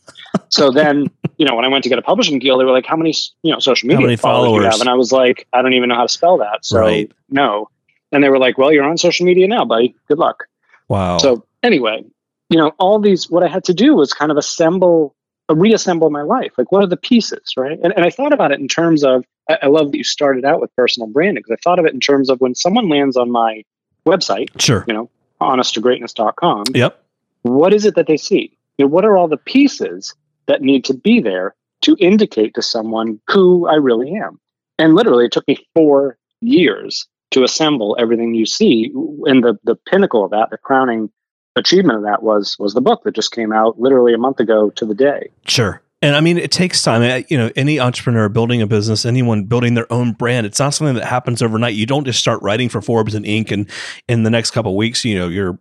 So 0.50 0.70
then, 0.70 1.10
you 1.38 1.46
know, 1.46 1.54
when 1.54 1.64
I 1.64 1.68
went 1.68 1.84
to 1.84 1.88
get 1.88 1.98
a 1.98 2.02
publishing 2.02 2.38
deal, 2.38 2.58
they 2.58 2.64
were 2.64 2.72
like, 2.72 2.84
how 2.84 2.96
many, 2.96 3.14
you 3.42 3.52
know, 3.52 3.60
social 3.60 3.88
media 3.88 4.16
followers, 4.18 4.20
followers, 4.20 4.64
you 4.64 4.70
have? 4.70 4.80
And 4.80 4.90
I 4.90 4.94
was 4.94 5.10
like, 5.10 5.46
I 5.54 5.62
don't 5.62 5.72
even 5.72 5.88
know 5.88 5.94
how 5.94 6.02
to 6.02 6.08
spell 6.08 6.36
that. 6.38 6.66
So 6.66 6.80
right. 6.80 7.10
no. 7.30 7.70
And 8.12 8.22
they 8.22 8.28
were 8.28 8.38
like, 8.38 8.58
well, 8.58 8.72
you're 8.72 8.84
on 8.84 8.98
social 8.98 9.24
media 9.24 9.48
now, 9.48 9.64
buddy. 9.64 9.94
Good 10.06 10.18
luck. 10.18 10.44
Wow. 10.88 11.18
So 11.18 11.44
anyway, 11.62 12.04
you 12.50 12.58
know, 12.58 12.72
all 12.78 12.98
these, 12.98 13.30
what 13.30 13.42
I 13.42 13.48
had 13.48 13.64
to 13.64 13.74
do 13.74 13.94
was 13.94 14.12
kind 14.12 14.30
of 14.30 14.36
assemble, 14.36 15.14
uh, 15.48 15.54
reassemble 15.54 16.10
my 16.10 16.22
life. 16.22 16.52
Like, 16.56 16.70
what 16.72 16.82
are 16.82 16.86
the 16.86 16.96
pieces, 16.96 17.54
right? 17.56 17.78
And, 17.82 17.92
and 17.96 18.04
I 18.04 18.10
thought 18.10 18.32
about 18.32 18.52
it 18.52 18.60
in 18.60 18.68
terms 18.68 19.04
of, 19.04 19.24
I, 19.48 19.58
I 19.62 19.66
love 19.66 19.92
that 19.92 19.98
you 19.98 20.04
started 20.04 20.44
out 20.44 20.60
with 20.60 20.74
personal 20.76 21.08
branding 21.08 21.42
because 21.42 21.56
I 21.58 21.62
thought 21.62 21.78
of 21.78 21.86
it 21.86 21.94
in 21.94 22.00
terms 22.00 22.30
of 22.30 22.40
when 22.40 22.54
someone 22.54 22.88
lands 22.88 23.16
on 23.16 23.30
my 23.30 23.64
website, 24.06 24.48
sure, 24.60 24.84
you 24.86 24.94
know, 24.94 25.10
honesttogreatness.com. 25.40 26.64
Yep. 26.74 27.02
What 27.42 27.74
is 27.74 27.84
it 27.84 27.94
that 27.96 28.06
they 28.06 28.16
see? 28.16 28.56
You 28.78 28.86
know, 28.86 28.88
what 28.88 29.04
are 29.04 29.16
all 29.16 29.28
the 29.28 29.36
pieces 29.36 30.14
that 30.46 30.62
need 30.62 30.84
to 30.86 30.94
be 30.94 31.20
there 31.20 31.54
to 31.82 31.96
indicate 31.98 32.54
to 32.54 32.62
someone 32.62 33.20
who 33.28 33.66
I 33.66 33.74
really 33.74 34.14
am? 34.14 34.40
And 34.78 34.94
literally, 34.94 35.26
it 35.26 35.32
took 35.32 35.46
me 35.46 35.58
four 35.74 36.16
years 36.40 37.06
to 37.34 37.42
assemble 37.42 37.96
everything 37.98 38.34
you 38.34 38.46
see. 38.46 38.90
And 39.26 39.44
the 39.44 39.58
the 39.64 39.76
pinnacle 39.76 40.24
of 40.24 40.30
that, 40.30 40.50
the 40.50 40.58
crowning 40.58 41.10
achievement 41.56 41.98
of 41.98 42.04
that 42.04 42.22
was 42.22 42.56
was 42.58 42.74
the 42.74 42.80
book 42.80 43.02
that 43.04 43.14
just 43.14 43.32
came 43.32 43.52
out 43.52 43.78
literally 43.78 44.14
a 44.14 44.18
month 44.18 44.40
ago 44.40 44.70
to 44.70 44.86
the 44.86 44.94
day. 44.94 45.30
Sure. 45.46 45.82
And 46.00 46.16
I 46.16 46.20
mean, 46.20 46.36
it 46.36 46.50
takes 46.50 46.82
time. 46.82 47.24
You 47.28 47.38
know, 47.38 47.50
any 47.56 47.80
entrepreneur 47.80 48.28
building 48.28 48.60
a 48.60 48.66
business, 48.66 49.06
anyone 49.06 49.44
building 49.44 49.74
their 49.74 49.90
own 49.92 50.12
brand, 50.12 50.46
it's 50.46 50.58
not 50.58 50.74
something 50.74 50.96
that 50.96 51.06
happens 51.06 51.42
overnight. 51.42 51.74
You 51.74 51.86
don't 51.86 52.04
just 52.04 52.18
start 52.18 52.42
writing 52.42 52.68
for 52.68 52.82
Forbes 52.82 53.14
and 53.14 53.24
Inc. 53.24 53.50
and 53.50 53.68
in 54.08 54.22
the 54.22 54.30
next 54.30 54.50
couple 54.50 54.76
weeks, 54.76 55.04
you 55.04 55.18
know, 55.18 55.28
your 55.28 55.58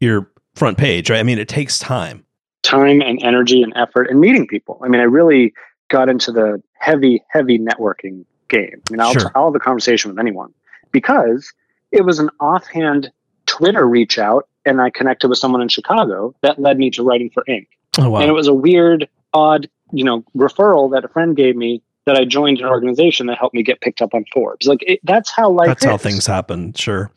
your 0.00 0.30
front 0.54 0.78
page, 0.78 1.10
right? 1.10 1.20
I 1.20 1.22
mean, 1.22 1.38
it 1.38 1.48
takes 1.48 1.78
time, 1.78 2.24
time 2.62 3.02
and 3.02 3.22
energy 3.22 3.62
and 3.62 3.72
effort 3.76 4.08
and 4.10 4.18
meeting 4.18 4.46
people. 4.46 4.80
I 4.82 4.88
mean, 4.88 5.00
I 5.00 5.04
really 5.04 5.52
got 5.88 6.08
into 6.08 6.32
the 6.32 6.62
heavy, 6.78 7.22
heavy 7.28 7.58
networking 7.58 8.24
game. 8.48 8.82
I 8.88 8.92
mean, 8.92 9.00
I'll, 9.00 9.12
sure. 9.12 9.30
I'll 9.34 9.46
have 9.46 9.54
a 9.54 9.60
conversation 9.60 10.10
with 10.10 10.18
anyone 10.18 10.54
because 10.96 11.52
it 11.92 12.06
was 12.06 12.18
an 12.18 12.30
offhand 12.40 13.12
Twitter 13.44 13.86
reach 13.86 14.18
out 14.18 14.48
and 14.64 14.80
I 14.80 14.88
connected 14.88 15.28
with 15.28 15.36
someone 15.36 15.60
in 15.60 15.68
Chicago 15.68 16.34
that 16.40 16.58
led 16.58 16.78
me 16.78 16.88
to 16.92 17.02
writing 17.02 17.28
for 17.28 17.44
Inc. 17.46 17.66
Oh, 17.98 18.08
wow. 18.08 18.20
And 18.20 18.30
it 18.30 18.32
was 18.32 18.48
a 18.48 18.54
weird, 18.54 19.06
odd, 19.34 19.68
you 19.92 20.04
know, 20.04 20.24
referral 20.34 20.90
that 20.92 21.04
a 21.04 21.08
friend 21.08 21.36
gave 21.36 21.54
me 21.54 21.82
that 22.06 22.16
I 22.16 22.24
joined 22.24 22.60
an 22.60 22.64
organization 22.64 23.26
that 23.26 23.36
helped 23.36 23.54
me 23.54 23.62
get 23.62 23.82
picked 23.82 24.00
up 24.00 24.14
on 24.14 24.24
Forbes. 24.32 24.66
Like 24.66 24.82
it, 24.86 25.00
that's 25.02 25.30
how 25.30 25.50
life. 25.50 25.66
That's 25.66 25.84
is. 25.84 25.90
how 25.90 25.98
things 25.98 26.26
happen. 26.26 26.72
Sure. 26.72 27.10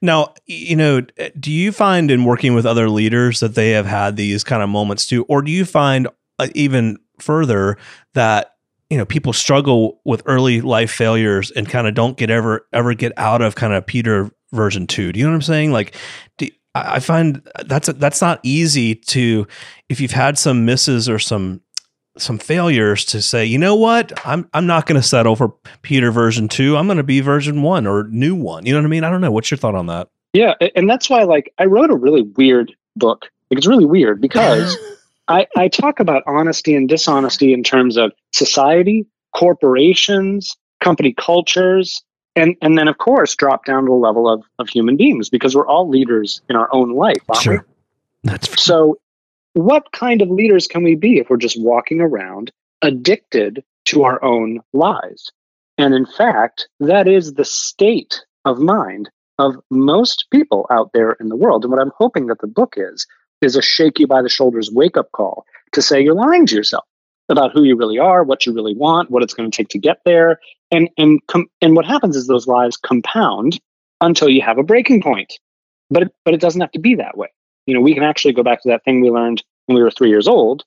Now, 0.00 0.32
you 0.46 0.76
know, 0.76 1.02
do 1.38 1.52
you 1.52 1.72
find 1.72 2.10
in 2.10 2.24
working 2.24 2.54
with 2.54 2.64
other 2.64 2.88
leaders 2.88 3.40
that 3.40 3.54
they 3.54 3.72
have 3.72 3.86
had 3.86 4.16
these 4.16 4.44
kind 4.44 4.62
of 4.62 4.70
moments 4.70 5.06
too, 5.06 5.24
or 5.24 5.42
do 5.42 5.50
you 5.50 5.66
find 5.66 6.08
uh, 6.38 6.48
even 6.54 6.96
further 7.18 7.76
that 8.14 8.55
you 8.90 8.96
know 8.96 9.04
people 9.04 9.32
struggle 9.32 10.00
with 10.04 10.22
early 10.26 10.60
life 10.60 10.90
failures 10.90 11.50
and 11.50 11.68
kind 11.68 11.86
of 11.86 11.94
don't 11.94 12.16
get 12.16 12.30
ever 12.30 12.66
ever 12.72 12.94
get 12.94 13.12
out 13.16 13.42
of 13.42 13.54
kind 13.54 13.72
of 13.72 13.86
Peter 13.86 14.30
version 14.52 14.86
two? 14.86 15.12
Do 15.12 15.18
you 15.18 15.26
know 15.26 15.32
what 15.32 15.36
I'm 15.36 15.42
saying? 15.42 15.72
Like, 15.72 15.94
do, 16.38 16.48
I 16.74 17.00
find 17.00 17.42
that's 17.64 17.88
that's 17.88 18.20
not 18.20 18.40
easy 18.42 18.94
to 18.94 19.46
if 19.88 20.00
you've 20.00 20.10
had 20.10 20.38
some 20.38 20.64
misses 20.64 21.08
or 21.08 21.18
some 21.18 21.60
some 22.18 22.38
failures 22.38 23.04
to 23.06 23.20
say, 23.20 23.44
you 23.44 23.58
know 23.58 23.74
what, 23.74 24.12
I'm 24.26 24.48
I'm 24.54 24.66
not 24.66 24.86
going 24.86 25.00
to 25.00 25.06
settle 25.06 25.36
for 25.36 25.54
Peter 25.82 26.10
version 26.10 26.48
two. 26.48 26.76
I'm 26.76 26.86
going 26.86 26.96
to 26.96 27.02
be 27.02 27.20
version 27.20 27.62
one 27.62 27.86
or 27.86 28.04
new 28.04 28.34
one. 28.34 28.66
You 28.66 28.72
know 28.72 28.80
what 28.80 28.86
I 28.86 28.90
mean? 28.90 29.04
I 29.04 29.10
don't 29.10 29.20
know. 29.20 29.30
What's 29.30 29.50
your 29.50 29.58
thought 29.58 29.74
on 29.74 29.86
that? 29.86 30.08
Yeah, 30.32 30.54
and 30.74 30.88
that's 30.88 31.08
why 31.08 31.22
like 31.22 31.52
I 31.58 31.64
wrote 31.64 31.90
a 31.90 31.96
really 31.96 32.22
weird 32.22 32.74
book. 32.94 33.30
Like 33.50 33.58
it's 33.58 33.66
really 33.66 33.86
weird 33.86 34.20
because 34.20 34.76
I 35.28 35.46
I 35.56 35.68
talk 35.68 36.00
about 36.00 36.22
honesty 36.26 36.74
and 36.74 36.88
dishonesty 36.88 37.52
in 37.52 37.62
terms 37.62 37.96
of 37.96 38.12
society, 38.32 39.06
corporations, 39.34 40.56
company 40.80 41.12
cultures, 41.12 42.02
and 42.34 42.54
and 42.62 42.78
then 42.78 42.88
of 42.88 42.98
course 42.98 43.34
drop 43.34 43.64
down 43.64 43.84
to 43.84 43.90
the 43.90 43.96
level 43.96 44.28
of 44.28 44.44
of 44.58 44.68
human 44.68 44.96
beings 44.96 45.28
because 45.28 45.56
we're 45.56 45.66
all 45.66 45.88
leaders 45.88 46.42
in 46.48 46.56
our 46.56 46.72
own 46.72 46.94
life 46.94 47.22
sure. 47.40 47.66
we? 48.24 48.30
That's 48.30 48.62
so 48.62 48.98
what 49.54 49.90
kind 49.92 50.22
of 50.22 50.28
leaders 50.30 50.66
can 50.66 50.82
we 50.82 50.94
be 50.94 51.18
if 51.18 51.30
we're 51.30 51.38
just 51.38 51.60
walking 51.60 52.00
around 52.00 52.52
addicted 52.82 53.64
to 53.86 54.04
our 54.04 54.22
own 54.22 54.60
lies? 54.72 55.30
And 55.78 55.94
in 55.94 56.06
fact 56.06 56.68
that 56.80 57.08
is 57.08 57.34
the 57.34 57.44
state 57.44 58.22
of 58.44 58.58
mind 58.58 59.10
of 59.38 59.56
most 59.70 60.26
people 60.30 60.66
out 60.70 60.90
there 60.94 61.12
in 61.20 61.28
the 61.28 61.36
world. 61.36 61.64
And 61.64 61.72
what 61.72 61.80
i'm 61.80 61.92
hoping 61.96 62.26
that 62.26 62.40
the 62.40 62.46
book 62.46 62.74
is 62.76 63.06
is 63.42 63.56
a 63.56 63.62
shake 63.62 63.98
you 63.98 64.06
by 64.06 64.22
the 64.22 64.28
shoulders 64.28 64.70
wake 64.72 64.96
up 64.96 65.10
call 65.12 65.44
to 65.72 65.82
say 65.82 66.00
you're 66.00 66.14
lying 66.14 66.46
to 66.46 66.54
yourself 66.54 66.84
about 67.28 67.52
who 67.52 67.64
you 67.64 67.76
really 67.76 67.98
are, 67.98 68.22
what 68.22 68.46
you 68.46 68.52
really 68.52 68.74
want, 68.74 69.10
what 69.10 69.22
it's 69.22 69.34
going 69.34 69.50
to 69.50 69.56
take 69.56 69.68
to 69.68 69.78
get 69.78 69.98
there, 70.04 70.38
and 70.70 70.88
and 70.96 71.20
com- 71.26 71.50
and 71.60 71.74
what 71.74 71.84
happens 71.84 72.16
is 72.16 72.26
those 72.26 72.46
lies 72.46 72.76
compound 72.76 73.60
until 74.00 74.28
you 74.28 74.42
have 74.42 74.58
a 74.58 74.62
breaking 74.62 75.02
point. 75.02 75.34
But 75.90 76.04
it, 76.04 76.14
but 76.24 76.34
it 76.34 76.40
doesn't 76.40 76.60
have 76.60 76.72
to 76.72 76.80
be 76.80 76.94
that 76.96 77.16
way. 77.16 77.28
You 77.66 77.74
know, 77.74 77.80
we 77.80 77.94
can 77.94 78.02
actually 78.02 78.32
go 78.32 78.42
back 78.42 78.62
to 78.62 78.68
that 78.68 78.84
thing 78.84 79.00
we 79.00 79.10
learned 79.10 79.42
when 79.66 79.76
we 79.76 79.82
were 79.82 79.90
three 79.90 80.08
years 80.08 80.28
old 80.28 80.64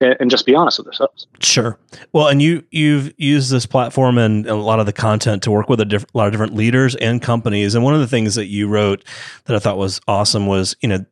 and 0.00 0.30
just 0.30 0.46
be 0.46 0.54
honest 0.54 0.78
with 0.78 0.86
ourselves. 0.86 1.26
Sure. 1.40 1.78
Well, 2.12 2.28
and 2.28 2.42
you 2.42 2.64
you've 2.70 3.12
used 3.16 3.50
this 3.50 3.66
platform 3.66 4.18
and 4.18 4.46
a 4.46 4.54
lot 4.54 4.80
of 4.80 4.86
the 4.86 4.92
content 4.92 5.42
to 5.44 5.50
work 5.50 5.68
with 5.68 5.80
a, 5.80 5.84
diff- 5.84 6.04
a, 6.14 6.18
lot 6.18 6.26
of 6.26 6.32
different 6.32 6.54
leaders 6.54 6.94
and 6.96 7.22
companies. 7.22 7.74
And 7.74 7.84
one 7.84 7.94
of 7.94 8.00
the 8.00 8.06
things 8.06 8.34
that 8.34 8.46
you 8.46 8.68
wrote 8.68 9.04
that 9.44 9.56
I 9.56 9.58
thought 9.58 9.78
was 9.78 10.00
awesome 10.06 10.46
was 10.46 10.76
you 10.80 10.88
know 10.88 11.04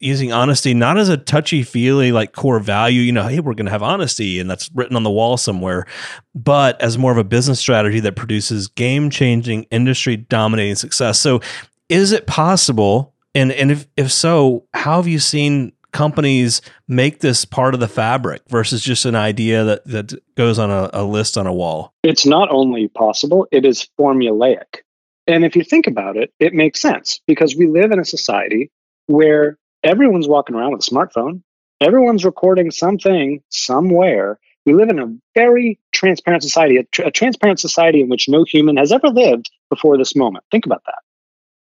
using 0.00 0.32
honesty 0.32 0.74
not 0.74 0.98
as 0.98 1.08
a 1.08 1.16
touchy 1.16 1.62
feely 1.62 2.10
like 2.10 2.32
core 2.32 2.58
value 2.58 3.02
you 3.02 3.12
know 3.12 3.26
hey 3.26 3.38
we're 3.38 3.54
going 3.54 3.66
to 3.66 3.72
have 3.72 3.82
honesty 3.82 4.40
and 4.40 4.50
that's 4.50 4.70
written 4.74 4.96
on 4.96 5.02
the 5.02 5.10
wall 5.10 5.36
somewhere 5.36 5.86
but 6.34 6.80
as 6.80 6.96
more 6.98 7.12
of 7.12 7.18
a 7.18 7.24
business 7.24 7.60
strategy 7.60 8.00
that 8.00 8.16
produces 8.16 8.68
game 8.68 9.10
changing 9.10 9.64
industry 9.64 10.16
dominating 10.16 10.74
success. 10.74 11.18
So 11.18 11.40
is 11.88 12.12
it 12.12 12.26
possible 12.26 13.14
and 13.34 13.52
and 13.52 13.70
if 13.70 13.86
if 13.96 14.10
so 14.10 14.66
how 14.74 14.96
have 14.96 15.06
you 15.06 15.18
seen 15.18 15.72
companies 15.92 16.62
make 16.86 17.18
this 17.18 17.44
part 17.44 17.74
of 17.74 17.80
the 17.80 17.88
fabric 17.88 18.42
versus 18.48 18.80
just 18.80 19.04
an 19.04 19.16
idea 19.16 19.64
that 19.64 19.84
that 19.86 20.34
goes 20.36 20.58
on 20.58 20.70
a, 20.70 20.90
a 20.92 21.04
list 21.04 21.36
on 21.36 21.46
a 21.46 21.52
wall? 21.52 21.92
It's 22.02 22.26
not 22.26 22.48
only 22.50 22.88
possible 22.88 23.46
it 23.50 23.64
is 23.64 23.88
formulaic. 23.98 24.82
And 25.26 25.44
if 25.44 25.54
you 25.54 25.64
think 25.64 25.86
about 25.86 26.16
it 26.16 26.32
it 26.38 26.54
makes 26.54 26.80
sense 26.80 27.20
because 27.26 27.56
we 27.56 27.66
live 27.66 27.92
in 27.92 27.98
a 27.98 28.04
society 28.04 28.70
where 29.06 29.58
everyone's 29.82 30.28
walking 30.28 30.54
around 30.54 30.72
with 30.72 30.86
a 30.86 30.90
smartphone. 30.90 31.42
Everyone's 31.80 32.24
recording 32.24 32.70
something 32.70 33.42
somewhere. 33.48 34.38
We 34.66 34.74
live 34.74 34.90
in 34.90 34.98
a 34.98 35.14
very 35.34 35.78
transparent 35.92 36.42
society, 36.42 36.76
a, 36.76 36.84
tr- 36.84 37.02
a, 37.02 37.10
transparent 37.10 37.58
society 37.58 38.00
in 38.02 38.08
which 38.08 38.28
no 38.28 38.44
human 38.44 38.76
has 38.76 38.92
ever 38.92 39.08
lived 39.08 39.50
before 39.70 39.96
this 39.96 40.14
moment. 40.14 40.44
Think 40.50 40.66
about 40.66 40.82
that. 40.86 40.98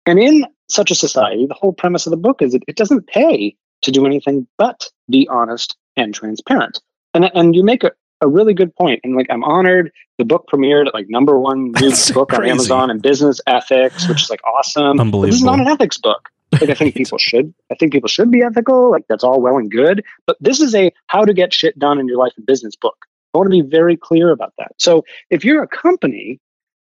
And 0.06 0.20
in 0.20 0.46
such 0.70 0.91
a 0.91 0.96
society, 0.96 1.46
the 1.46 1.53
whole 1.53 1.72
premise 1.72 2.06
of 2.06 2.12
the 2.12 2.18
book 2.18 2.41
is 2.41 2.53
it, 2.53 2.63
it 2.68 2.75
doesn't 2.75 3.08
pay 3.08 3.56
to 3.84 3.91
do 3.91 4.06
anything 4.06 4.48
but 4.58 4.89
be 5.10 5.27
honest 5.30 5.77
and 5.96 6.13
transparent. 6.13 6.82
And, 7.13 7.32
and 7.34 7.56
you 7.56 7.63
make 7.63 7.84
a, 7.84 7.91
a 8.22 8.27
really 8.27 8.53
good 8.53 8.75
point. 8.75 9.00
And 9.03 9.15
like, 9.15 9.27
I'm 9.30 9.44
honored. 9.44 9.91
The 10.18 10.25
book 10.25 10.48
premiered 10.51 10.88
at 10.88 10.94
like 10.94 11.08
number 11.10 11.39
one 11.39 11.72
new 11.80 11.91
book 12.13 12.30
crazy. 12.30 12.44
on 12.44 12.50
Amazon 12.50 12.91
and 12.91 13.01
business 13.01 13.39
ethics, 13.48 14.08
which 14.08 14.24
is 14.24 14.30
like 14.30 14.44
awesome. 14.44 15.00
Unbelievable. 15.00 15.22
But 15.22 15.27
this 15.27 15.36
is 15.36 15.44
not 15.44 15.60
an 15.60 15.68
ethics 15.68 15.98
book. 15.98 16.30
Like 16.60 16.70
I 16.70 16.74
think 16.74 16.96
people 16.96 17.17
should. 17.17 17.53
I 17.72 17.75
think 17.75 17.91
people 17.91 18.10
should 18.10 18.31
be 18.31 18.41
ethical. 18.41 18.91
Like 18.91 19.05
that's 19.08 19.24
all 19.24 19.41
well 19.41 19.58
and 19.58 19.72
good. 19.72 20.03
But 20.27 20.38
this 20.39 20.60
is 20.60 20.75
a 20.75 20.91
how 21.08 21.25
to 21.25 21.34
get 21.34 21.53
shit 21.53 21.77
done 21.79 22.00
in 22.00 22.08
your 22.08 22.17
life 22.17 22.34
and 22.38 22.46
business 22.46 22.75
book. 22.75 23.05
I 23.34 23.38
want 23.38 23.48
to 23.51 23.63
be 23.63 23.67
very 23.67 23.96
clear 23.96 24.31
about 24.31 24.53
that. 24.58 24.74
So 24.77 25.05
if 25.29 25.46
you're 25.46 25.63
a 25.63 25.67
company, 25.67 26.39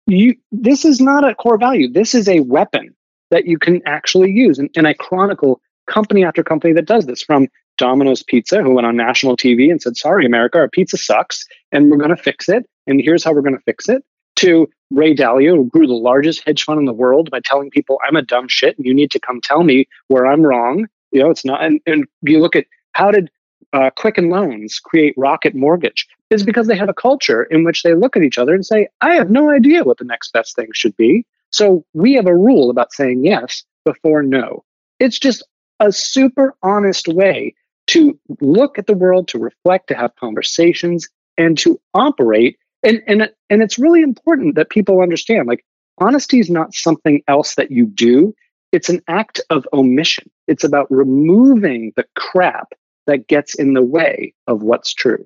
you 0.07 0.35
this 0.51 0.85
is 0.85 0.99
not 0.99 1.27
a 1.27 1.35
core 1.35 1.57
value. 1.57 1.91
This 1.91 2.15
is 2.15 2.27
a 2.27 2.39
weapon 2.41 2.95
that 3.31 3.45
you 3.45 3.59
can 3.59 3.81
actually 3.85 4.31
use. 4.31 4.57
And, 4.57 4.69
and 4.75 4.88
I 4.88 4.93
chronicle 4.93 5.61
company 5.88 6.23
after 6.23 6.43
company 6.43 6.73
that 6.73 6.85
does 6.85 7.05
this 7.05 7.21
from 7.21 7.47
Domino's 7.77 8.23
Pizza, 8.23 8.61
who 8.61 8.73
went 8.73 8.88
on 8.88 8.95
national 8.95 9.38
TV 9.38 9.71
and 9.71 9.81
said, 9.81 9.97
Sorry, 9.97 10.25
America, 10.25 10.59
our 10.59 10.69
pizza 10.69 10.97
sucks 10.97 11.45
and 11.71 11.89
we're 11.89 11.97
going 11.97 12.15
to 12.15 12.21
fix 12.21 12.49
it. 12.49 12.69
And 12.88 13.01
here's 13.01 13.23
how 13.23 13.33
we're 13.33 13.41
going 13.41 13.57
to 13.57 13.63
fix 13.63 13.88
it. 13.88 14.03
To 14.39 14.69
Ray 14.89 15.13
Dalio, 15.13 15.58
who 15.58 15.65
grew 15.65 15.86
the 15.86 15.93
largest 15.93 16.43
hedge 16.46 16.63
fund 16.63 16.79
in 16.79 16.86
the 16.86 16.93
world 16.93 17.29
by 17.29 17.41
telling 17.43 17.69
people, 17.69 18.00
I'm 18.08 18.15
a 18.15 18.22
dumb 18.22 18.48
shit 18.48 18.77
and 18.77 18.86
you 18.86 18.93
need 18.93 19.12
to 19.12 19.19
come 19.19 19.41
tell 19.41 19.63
me 19.63 19.86
where 20.08 20.25
I'm 20.25 20.43
wrong. 20.43 20.88
You 21.12 21.22
know, 21.22 21.29
it's 21.29 21.43
not. 21.43 21.62
And, 21.62 21.81
and 21.86 22.05
you 22.22 22.39
look 22.39 22.55
at 22.55 22.65
how 22.93 23.12
did 23.12 23.29
uh, 23.74 23.89
Quicken 23.98 24.29
Loans 24.29 24.79
create 24.79 25.13
Rocket 25.17 25.55
Mortgage? 25.55 26.08
Is 26.29 26.43
because 26.43 26.67
they 26.67 26.77
have 26.77 26.88
a 26.88 26.93
culture 26.93 27.43
in 27.43 27.65
which 27.65 27.84
they 27.84 27.93
look 27.96 28.15
at 28.15 28.24
each 28.24 28.38
other 28.38 28.53
and 28.53 28.65
say, 28.65 28.88
I 29.01 29.15
have 29.15 29.29
no 29.29 29.50
idea 29.50 29.84
what 29.84 29.98
the 29.98 30.05
next 30.05 30.31
best 30.31 30.55
thing 30.55 30.69
should 30.74 30.96
be. 30.96 31.25
So 31.51 31.84
we 31.93 32.13
have 32.13 32.27
a 32.27 32.36
rule 32.36 32.69
about 32.69 32.93
saying 32.93 33.25
yes 33.25 33.63
before 33.84 34.24
no. 34.24 34.63
It's 35.00 35.19
just 35.19 35.43
a 35.81 35.91
super 35.91 36.55
honest 36.63 37.10
way 37.10 37.55
to 37.88 38.17
look 38.39 38.79
at 38.79 38.88
the 38.88 38.93
world, 38.93 39.27
to 39.29 39.39
reflect, 39.39 39.88
to 39.88 39.96
have 39.96 40.15
conversations, 40.15 41.10
and 41.38 41.58
to 41.58 41.79
operate. 41.93 42.58
And, 42.83 43.01
and, 43.07 43.29
and 43.50 43.62
it's 43.62 43.77
really 43.77 44.01
important 44.01 44.55
that 44.55 44.69
people 44.69 45.01
understand 45.01 45.48
like, 45.48 45.65
honesty 45.98 46.39
is 46.39 46.50
not 46.50 46.74
something 46.74 47.21
else 47.27 47.55
that 47.55 47.71
you 47.71 47.86
do, 47.86 48.33
it's 48.71 48.89
an 48.89 49.01
act 49.07 49.41
of 49.50 49.67
omission. 49.74 50.29
It's 50.48 50.63
about 50.63 50.88
removing 50.89 51.93
the 51.95 52.05
crap 52.15 52.69
that 53.07 53.27
gets 53.27 53.55
in 53.55 53.74
the 53.74 53.81
way 53.81 54.33
of 54.48 54.62
what's 54.62 54.93
true. 54.93 55.25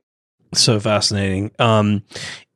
So 0.53 0.79
fascinating. 0.79 1.51
Um, 1.59 2.03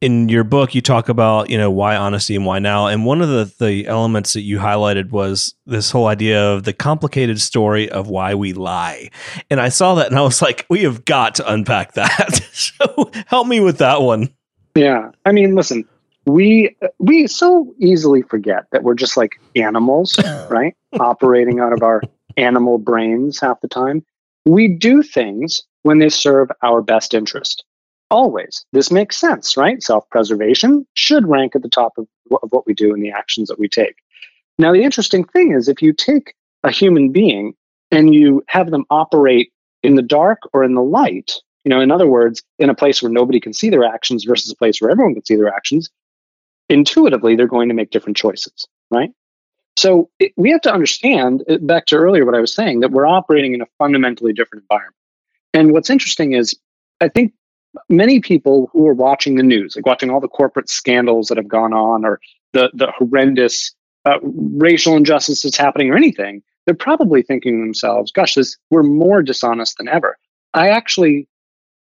in 0.01 0.29
your 0.29 0.43
book, 0.43 0.75
you 0.75 0.81
talk 0.81 1.09
about 1.09 1.49
you 1.49 1.57
know 1.57 1.71
why 1.71 1.95
honesty 1.95 2.35
and 2.35 2.45
why 2.45 2.59
now, 2.59 2.85
and 2.87 3.05
one 3.05 3.21
of 3.21 3.29
the 3.29 3.51
the 3.59 3.87
elements 3.87 4.33
that 4.33 4.41
you 4.41 4.59
highlighted 4.59 5.09
was 5.09 5.55
this 5.65 5.89
whole 5.89 6.05
idea 6.05 6.53
of 6.53 6.63
the 6.63 6.73
complicated 6.73 7.41
story 7.41 7.89
of 7.89 8.07
why 8.07 8.35
we 8.35 8.53
lie. 8.53 9.09
And 9.49 9.59
I 9.59 9.69
saw 9.69 9.95
that, 9.95 10.07
and 10.07 10.17
I 10.17 10.21
was 10.21 10.41
like, 10.41 10.67
we 10.69 10.83
have 10.83 11.05
got 11.05 11.35
to 11.35 11.51
unpack 11.51 11.93
that. 11.93 12.35
so 12.53 13.11
help 13.25 13.47
me 13.47 13.59
with 13.59 13.79
that 13.79 14.01
one. 14.01 14.29
Yeah, 14.77 15.11
I 15.25 15.31
mean, 15.31 15.55
listen, 15.55 15.85
we 16.25 16.75
we 16.99 17.27
so 17.27 17.73
easily 17.79 18.21
forget 18.21 18.65
that 18.71 18.83
we're 18.83 18.95
just 18.95 19.17
like 19.17 19.39
animals, 19.55 20.17
right? 20.49 20.75
Operating 20.99 21.59
out 21.59 21.73
of 21.73 21.81
our 21.81 22.01
animal 22.37 22.77
brains 22.77 23.39
half 23.39 23.59
the 23.61 23.67
time. 23.67 24.05
We 24.45 24.67
do 24.67 25.01
things 25.01 25.61
when 25.81 25.99
they 25.99 26.09
serve 26.09 26.49
our 26.61 26.81
best 26.81 27.13
interest 27.13 27.63
always. 28.09 28.65
This 28.71 28.91
makes 28.91 29.19
sense, 29.19 29.57
right? 29.57 29.81
Self 29.81 30.09
preservation 30.09 30.85
should 30.93 31.27
rank 31.27 31.55
at 31.55 31.61
the 31.61 31.69
top 31.69 31.93
of, 31.97 32.07
of 32.43 32.49
what 32.51 32.65
we 32.65 32.73
do 32.73 32.93
and 32.93 33.03
the 33.03 33.11
actions 33.11 33.47
that 33.49 33.59
we 33.59 33.67
take. 33.67 33.95
Now, 34.57 34.71
the 34.73 34.83
interesting 34.83 35.23
thing 35.23 35.53
is 35.53 35.67
if 35.67 35.81
you 35.81 35.93
take 35.93 36.33
a 36.63 36.71
human 36.71 37.11
being 37.11 37.53
and 37.91 38.13
you 38.13 38.43
have 38.47 38.71
them 38.71 38.85
operate 38.89 39.51
in 39.83 39.95
the 39.95 40.01
dark 40.01 40.39
or 40.53 40.63
in 40.63 40.73
the 40.73 40.81
light, 40.81 41.33
you 41.67 41.69
know, 41.69 41.81
in 41.81 41.91
other 41.91 42.07
words, 42.07 42.43
in 42.59 42.69
a 42.69 42.73
place 42.73 43.03
where 43.03 43.11
nobody 43.11 43.41
can 43.41 43.51
see 43.51 43.69
their 43.69 43.83
actions 43.83 44.23
versus 44.23 44.49
a 44.49 44.55
place 44.55 44.79
where 44.79 44.89
everyone 44.89 45.13
can 45.13 45.25
see 45.25 45.35
their 45.35 45.53
actions, 45.53 45.89
intuitively 46.69 47.35
they're 47.35 47.45
going 47.45 47.67
to 47.67 47.75
make 47.75 47.89
different 47.89 48.15
choices, 48.15 48.65
right? 48.89 49.09
So 49.75 50.09
it, 50.17 50.31
we 50.37 50.51
have 50.51 50.61
to 50.61 50.71
understand, 50.71 51.43
uh, 51.49 51.57
back 51.57 51.87
to 51.87 51.97
earlier 51.97 52.23
what 52.23 52.35
I 52.35 52.39
was 52.39 52.53
saying, 52.53 52.79
that 52.79 52.91
we're 52.91 53.05
operating 53.05 53.53
in 53.53 53.61
a 53.61 53.65
fundamentally 53.79 54.31
different 54.31 54.63
environment. 54.63 54.95
And 55.53 55.73
what's 55.73 55.89
interesting 55.89 56.31
is, 56.31 56.57
I 57.01 57.09
think 57.09 57.33
many 57.89 58.21
people 58.21 58.69
who 58.71 58.87
are 58.87 58.93
watching 58.93 59.35
the 59.35 59.43
news, 59.43 59.75
like 59.75 59.85
watching 59.85 60.09
all 60.09 60.21
the 60.21 60.29
corporate 60.29 60.69
scandals 60.69 61.27
that 61.27 61.37
have 61.37 61.49
gone 61.49 61.73
on 61.73 62.05
or 62.05 62.21
the, 62.53 62.69
the 62.73 62.93
horrendous 62.97 63.75
uh, 64.05 64.19
racial 64.23 64.95
injustice 64.95 65.41
that's 65.41 65.57
happening 65.57 65.91
or 65.91 65.97
anything, 65.97 66.43
they're 66.65 66.75
probably 66.75 67.23
thinking 67.23 67.57
to 67.57 67.65
themselves, 67.65 68.13
gosh, 68.13 68.35
this, 68.35 68.55
we're 68.71 68.83
more 68.83 69.21
dishonest 69.21 69.75
than 69.79 69.89
ever. 69.89 70.17
I 70.53 70.69
actually 70.69 71.27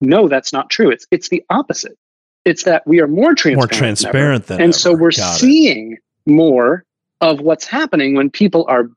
know 0.01 0.27
that's 0.27 0.53
not 0.53 0.69
true. 0.69 0.89
It's, 0.91 1.07
it's 1.11 1.29
the 1.29 1.43
opposite. 1.49 1.97
It's 2.45 2.63
that 2.63 2.85
we 2.87 3.01
are 3.01 3.07
more 3.07 3.35
transparent, 3.35 3.71
more 3.71 3.79
transparent 3.79 4.47
than, 4.47 4.57
than 4.57 4.63
And 4.65 4.73
ever. 4.73 4.79
so 4.79 4.93
we're 4.93 5.11
Got 5.11 5.37
seeing 5.37 5.93
it. 5.93 6.31
more 6.31 6.83
of 7.21 7.41
what's 7.41 7.65
happening 7.65 8.15
when 8.15 8.29
people 8.29 8.65
are 8.69 8.89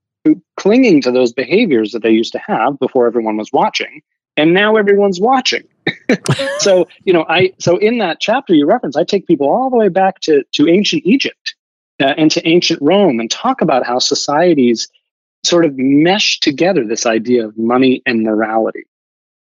clinging 0.57 1.01
to 1.03 1.11
those 1.11 1.33
behaviors 1.33 1.93
that 1.93 2.03
they 2.03 2.11
used 2.11 2.33
to 2.33 2.39
have 2.39 2.79
before 2.79 3.07
everyone 3.07 3.37
was 3.37 3.51
watching 3.53 4.03
and 4.37 4.55
now 4.55 4.77
everyone's 4.77 5.21
watching. 5.21 5.65
so, 6.59 6.89
you 7.05 7.13
know, 7.13 7.25
I 7.29 7.53
so 7.59 7.77
in 7.77 7.99
that 7.99 8.21
chapter 8.21 8.55
you 8.55 8.67
reference, 8.67 8.97
I 8.97 9.05
take 9.05 9.27
people 9.27 9.49
all 9.51 9.71
the 9.71 9.77
way 9.77 9.89
back 9.89 10.21
to 10.21 10.45
to 10.53 10.69
ancient 10.69 11.03
Egypt 11.05 11.55
uh, 12.01 12.15
and 12.17 12.31
to 12.33 12.47
ancient 12.47 12.81
Rome 12.83 13.21
and 13.21 13.31
talk 13.31 13.61
about 13.61 13.87
how 13.87 13.99
societies 13.99 14.89
sort 15.45 15.65
of 15.65 15.77
mesh 15.77 16.41
together 16.41 16.87
this 16.87 17.07
idea 17.07 17.47
of 17.47 17.57
money 17.59 18.03
and 18.07 18.23
morality. 18.23 18.85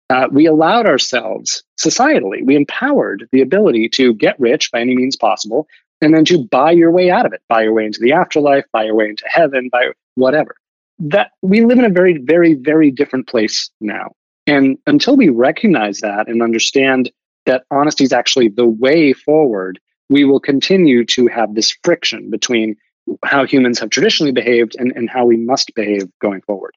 Uh, 0.09 0.27
we 0.31 0.45
allowed 0.45 0.85
ourselves 0.85 1.63
societally, 1.79 2.45
we 2.45 2.55
empowered 2.55 3.27
the 3.31 3.41
ability 3.41 3.89
to 3.89 4.13
get 4.13 4.39
rich 4.39 4.71
by 4.71 4.79
any 4.79 4.95
means 4.95 5.15
possible, 5.15 5.67
and 6.01 6.13
then 6.13 6.25
to 6.25 6.45
buy 6.45 6.71
your 6.71 6.91
way 6.91 7.09
out 7.09 7.25
of 7.25 7.33
it, 7.33 7.41
buy 7.49 7.63
your 7.63 7.73
way 7.73 7.85
into 7.85 7.99
the 7.99 8.11
afterlife, 8.11 8.65
buy 8.71 8.83
your 8.83 8.95
way 8.95 9.09
into 9.09 9.25
heaven, 9.27 9.69
buy 9.71 9.87
whatever. 10.13 10.55
That 10.99 11.31
we 11.41 11.65
live 11.65 11.79
in 11.79 11.85
a 11.85 11.89
very, 11.89 12.17
very, 12.17 12.53
very 12.53 12.91
different 12.91 13.27
place 13.27 13.69
now. 13.81 14.11
And 14.47 14.77
until 14.85 15.15
we 15.15 15.29
recognize 15.29 16.01
that 16.01 16.27
and 16.27 16.43
understand 16.43 17.11
that 17.45 17.63
honesty 17.71 18.03
is 18.03 18.13
actually 18.13 18.49
the 18.49 18.67
way 18.67 19.13
forward, 19.13 19.79
we 20.09 20.23
will 20.23 20.39
continue 20.39 21.03
to 21.05 21.27
have 21.27 21.55
this 21.55 21.75
friction 21.83 22.29
between 22.29 22.75
how 23.23 23.45
humans 23.45 23.79
have 23.79 23.89
traditionally 23.89 24.31
behaved 24.31 24.75
and, 24.77 24.91
and 24.95 25.09
how 25.09 25.25
we 25.25 25.37
must 25.37 25.73
behave 25.75 26.07
going 26.19 26.41
forward. 26.41 26.75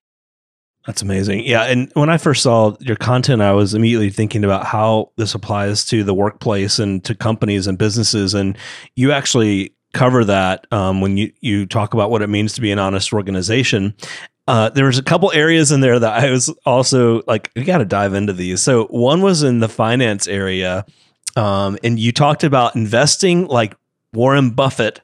That's 0.89 1.03
amazing. 1.03 1.45
Yeah. 1.45 1.65
And 1.65 1.93
when 1.93 2.09
I 2.09 2.17
first 2.17 2.43
saw 2.43 2.75
your 2.81 2.97
content, 2.97 3.43
I 3.43 3.53
was 3.53 3.75
immediately 3.75 4.09
thinking 4.09 4.43
about 4.43 4.65
how 4.65 5.13
this 5.17 5.35
applies 5.35 5.85
to 5.89 6.03
the 6.03 6.15
workplace 6.15 6.79
and 6.79 7.05
to 7.05 7.15
companies 7.15 7.67
and 7.67 7.77
businesses. 7.77 8.33
And 8.33 8.57
you 8.97 9.13
actually 9.13 9.75
cover 9.93 10.25
that 10.25 10.67
um, 10.73 11.03
when 11.03 11.19
you, 11.19 11.31
you 11.43 11.67
talk 11.67 11.93
about 11.93 12.11
what 12.11 12.23
it 12.23 12.29
means 12.29 12.55
to 12.55 12.63
be 12.63 12.73
an 12.73 12.79
honest 12.79 13.13
organization. 13.13 13.95
Uh, 14.47 14.71
there 14.71 14.87
was 14.87 14.97
a 14.97 15.03
couple 15.03 15.31
areas 15.33 15.73
in 15.73 15.83
there 15.83 15.99
that 15.99 16.25
I 16.25 16.31
was 16.31 16.49
also 16.65 17.21
like, 17.27 17.51
we 17.55 17.65
got 17.65 17.79
to 17.79 17.85
dive 17.85 18.15
into 18.15 18.33
these. 18.33 18.63
So 18.63 18.87
one 18.87 19.21
was 19.21 19.43
in 19.43 19.61
the 19.61 19.69
finance 19.69 20.27
area, 20.27 20.87
um, 21.37 21.77
and 21.85 22.01
you 22.01 22.13
talked 22.13 22.45
about 22.45 22.77
investing 22.77 23.47
like 23.47 23.77
Warren 24.15 24.53
Buffett 24.53 25.03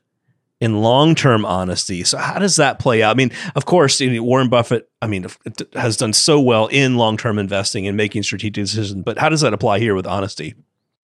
in 0.65 0.81
long-term 0.81 1.45
honesty. 1.45 2.03
So 2.05 2.17
how 2.17 2.39
does 2.39 2.57
that 2.57 2.79
play 2.79 3.03
out? 3.03 3.11
I 3.11 3.15
mean, 3.15 3.31
of 3.55 3.67
course, 3.67 4.01
you 4.01 4.11
know, 4.11 4.23
Warren 4.23 4.49
Buffett, 4.49 4.89
I 5.03 5.07
mean, 5.07 5.27
has 5.75 5.99
done 5.99 6.15
so 6.15 6.41
well 6.41 6.69
in 6.69 6.97
long-term 6.97 7.39
investing 7.39 7.87
and 7.87 7.97
making 7.97 8.23
strategic 8.23 8.65
decisions, 8.65 9.03
but 9.05 9.19
how 9.19 9.29
does 9.29 9.43
that 9.43 9.53
apply 9.53 9.79
here 9.79 9.95
with 9.95 10.07
honesty? 10.07 10.55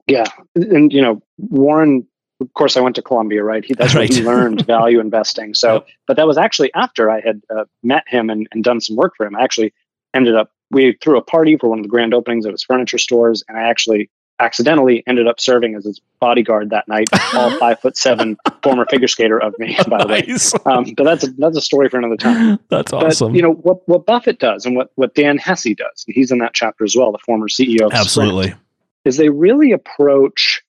Yeah, 0.06 0.24
and 0.56 0.92
you 0.92 1.02
know, 1.02 1.22
Warren 1.38 2.06
of 2.40 2.54
course, 2.54 2.74
I 2.78 2.80
went 2.80 2.96
to 2.96 3.02
Columbia, 3.02 3.44
right? 3.44 3.62
He, 3.62 3.74
that's 3.74 3.94
right. 3.94 4.08
where 4.08 4.18
he 4.18 4.24
learned 4.26 4.66
value 4.66 4.98
investing. 4.98 5.52
So, 5.52 5.74
yep. 5.74 5.86
but 6.06 6.16
that 6.16 6.26
was 6.26 6.38
actually 6.38 6.72
after 6.74 7.10
I 7.10 7.20
had 7.20 7.42
uh, 7.54 7.64
met 7.82 8.04
him 8.06 8.30
and, 8.30 8.48
and 8.50 8.64
done 8.64 8.80
some 8.80 8.96
work 8.96 9.12
for 9.14 9.26
him. 9.26 9.36
I 9.36 9.42
actually 9.42 9.74
ended 10.14 10.34
up, 10.34 10.50
we 10.70 10.96
threw 11.02 11.18
a 11.18 11.22
party 11.22 11.58
for 11.58 11.68
one 11.68 11.80
of 11.80 11.82
the 11.82 11.90
grand 11.90 12.14
openings 12.14 12.46
of 12.46 12.52
his 12.52 12.64
furniture 12.64 12.96
stores, 12.96 13.44
and 13.46 13.58
I 13.58 13.68
actually 13.68 14.10
accidentally 14.40 15.04
ended 15.06 15.28
up 15.28 15.38
serving 15.38 15.74
as 15.74 15.84
his 15.84 16.00
bodyguard 16.20 16.70
that 16.70 16.88
night, 16.88 17.08
all 17.34 17.56
five 17.58 17.80
foot 17.80 17.96
seven 17.96 18.36
former 18.62 18.86
figure 18.86 19.08
skater 19.08 19.38
of 19.38 19.54
me, 19.58 19.76
by 19.88 19.98
nice. 19.98 20.52
the 20.52 20.60
way. 20.64 20.72
Um, 20.72 20.94
but 20.96 21.04
that's 21.04 21.24
a, 21.24 21.30
that's 21.32 21.56
a 21.56 21.60
story 21.60 21.88
for 21.88 21.98
another 21.98 22.16
time. 22.16 22.58
That's 22.68 22.92
awesome. 22.92 23.32
But, 23.32 23.36
you 23.36 23.42
know, 23.42 23.52
what, 23.52 23.86
what 23.88 24.06
Buffett 24.06 24.38
does 24.38 24.66
and 24.66 24.76
what, 24.76 24.90
what 24.94 25.14
Dan 25.14 25.38
Hesse 25.38 25.74
does, 25.76 26.04
and 26.06 26.14
he's 26.14 26.30
in 26.30 26.38
that 26.38 26.54
chapter 26.54 26.84
as 26.84 26.96
well, 26.96 27.12
the 27.12 27.18
former 27.18 27.48
CEO 27.48 27.86
of 27.86 27.92
Absolutely. 27.92 28.46
Sprint, 28.46 28.60
is 29.04 29.16
they 29.16 29.28
really 29.28 29.72
approach 29.72 30.62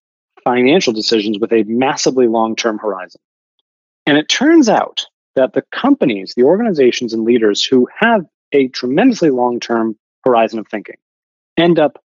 financial 0.43 0.93
decisions 0.93 1.39
with 1.39 1.51
a 1.51 1.63
massively 1.63 2.27
long 2.27 2.55
term 2.55 2.77
horizon. 2.77 3.21
And 4.05 4.17
it 4.17 4.29
turns 4.29 4.67
out 4.67 5.05
that 5.35 5.53
the 5.53 5.63
companies, 5.71 6.33
the 6.35 6.43
organizations, 6.43 7.13
and 7.13 7.23
leaders 7.23 7.63
who 7.63 7.87
have 7.97 8.25
a 8.51 8.67
tremendously 8.69 9.29
long 9.29 9.59
term 9.59 9.97
horizon 10.25 10.59
of 10.59 10.67
thinking 10.67 10.97
end 11.57 11.79
up 11.79 12.01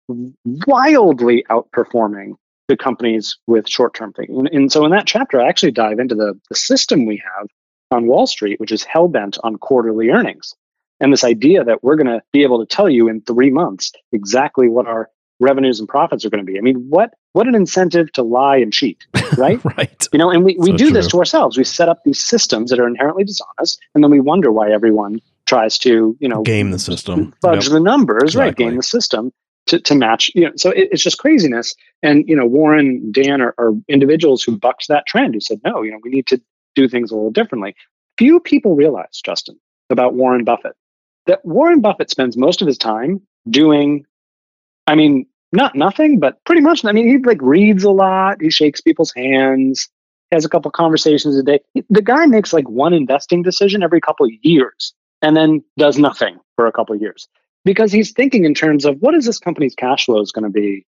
wildly 0.67 1.45
outperforming 1.51 2.35
the 2.69 2.77
companies 2.77 3.37
with 3.47 3.69
short 3.69 3.95
term 3.95 4.13
thinking. 4.13 4.39
And, 4.39 4.49
and, 4.49 4.73
so 4.73 4.85
in 4.85 4.91
that 4.93 5.07
chapter, 5.07 5.41
I 5.41 5.49
actually 5.49 5.73
dive 5.73 5.99
into 5.99 6.15
the, 6.15 6.39
the 6.49 6.57
system 6.57 7.05
we 7.05 7.23
have 7.37 7.49
on 7.91 8.07
Wall 8.07 8.27
Street, 8.27 8.59
which 8.59 8.73
is 8.73 8.85
hell 8.85 9.09
bent 9.09 9.39
on 9.45 9.57
quarterly 9.57 10.09
earnings. 10.09 10.55
And 11.01 11.13
this 11.13 11.25
idea 11.25 11.65
that 11.65 11.83
we're 11.83 11.97
going 11.97 12.07
to 12.07 12.23
be 12.33 12.43
able 12.43 12.65
to 12.65 12.67
tell 12.67 12.89
you 12.89 13.09
in 13.09 13.21
three 13.21 13.51
months 13.51 13.93
exactly 14.13 14.69
what 14.69 14.87
our 14.87 15.11
revenues 15.41 15.81
and 15.81 15.89
profits 15.89 16.25
are 16.25 16.31
going 16.31 16.45
to 16.45 16.51
be. 16.51 16.59
I 16.59 16.63
mean, 16.63 16.77
what 16.89 17.11
what 17.33 17.49
an 17.49 17.55
incentive 17.55 18.13
to 18.13 18.23
lie 18.23 18.57
and 18.57 18.73
cheat, 18.73 19.05
right? 19.37 19.63
right. 19.77 20.09
You 20.13 20.19
know, 20.19 20.31
and 20.31 20.45
we, 20.45 20.57
we 20.59 20.71
So 20.71 20.77
do 20.77 20.91
this 20.93 21.09
to 21.09 21.19
ourselves. 21.19 21.59
We 21.59 21.65
set 21.65 21.89
up 21.89 21.99
these 22.05 22.21
systems 22.21 22.71
that 22.71 22.79
are 22.79 22.87
inherently 22.87 23.25
dishonest, 23.25 23.81
and 23.95 24.05
then 24.05 24.11
we 24.11 24.21
wonder 24.21 24.53
why 24.53 24.73
everyone 24.73 25.21
tries 25.47 25.79
to, 25.79 26.17
you 26.21 26.29
know, 26.29 26.43
Game 26.43 26.71
the 26.71 26.79
system. 26.79 27.35
fudge 27.43 27.65
Yep. 27.65 27.73
the 27.73 27.81
numbers, 27.81 28.35
right? 28.35 28.55
Game 28.55 28.77
the 28.77 28.83
system 28.83 29.33
to, 29.67 29.81
to 29.81 29.95
match, 29.95 30.31
you 30.35 30.47
know, 30.47 30.53
so 30.57 30.71
it, 30.71 30.89
it's 30.93 31.03
just 31.03 31.19
craziness. 31.19 31.75
And, 32.03 32.29
you 32.29 32.37
know, 32.37 32.47
Warren, 32.47 33.13
Dan 33.13 33.41
are, 33.41 33.55
are 33.59 33.73
individuals 33.89 34.43
who 34.43 34.59
bucked 34.59 34.89
that 34.89 35.07
trend, 35.07 35.35
who 35.35 35.41
said, 35.41 35.61
no, 35.65 35.83
you 35.83 35.91
know, 35.91 35.99
we 36.03 36.11
need 36.11 36.27
to 36.29 36.41
do 36.75 36.89
things 36.89 37.11
a 37.11 37.15
little 37.15 37.31
differently. 37.31 37.75
Few 38.19 38.41
people 38.41 38.75
realize, 38.75 39.21
Justin, 39.25 39.59
about 39.91 40.15
Warren 40.15 40.45
Buffett, 40.45 40.77
that 41.27 41.45
Warren 41.45 41.81
Buffett 41.81 42.11
spends 42.11 42.37
most 42.37 42.61
of 42.61 42.67
his 42.67 42.79
time 42.79 43.21
doing, 43.49 44.05
I 44.87 44.95
mean, 44.95 45.27
not 45.53 45.75
nothing, 45.75 46.19
but 46.19 46.45
pretty 46.45 46.61
much. 46.61 46.85
I 46.85 46.93
mean, 46.93 47.09
he 47.09 47.19
like 47.19 47.41
reads 47.41 47.85
a 47.85 47.91
lot. 47.91 48.41
He 48.41 48.51
shakes 48.51 48.81
people's 48.81 49.13
hands. 49.15 49.89
Has 50.33 50.45
a 50.45 50.49
couple 50.49 50.71
conversations 50.73 51.37
a 51.39 51.43
day. 51.45 51.61
The 51.91 52.03
guy 52.03 52.27
makes 52.27 52.53
like 52.53 52.69
one 52.69 52.93
investing 52.93 53.43
decision 53.43 53.83
every 53.85 54.01
couple 54.01 54.27
of 54.27 54.33
years, 54.43 54.93
and 55.23 55.37
then 55.37 55.63
does 55.77 55.99
nothing 55.99 56.39
for 56.57 56.67
a 56.67 56.73
couple 56.73 56.95
of 56.95 57.01
years 57.01 57.29
because 57.65 57.93
he's 57.93 58.13
thinking 58.13 58.45
in 58.45 58.55
terms 58.55 58.85
of 58.85 59.01
what 59.01 59.15
is 59.15 59.25
this 59.25 59.39
company's 59.39 59.75
cash 59.75 60.07
flow 60.07 60.21
is 60.21 60.33
going 60.33 60.45
to 60.45 60.51
be 60.51 60.85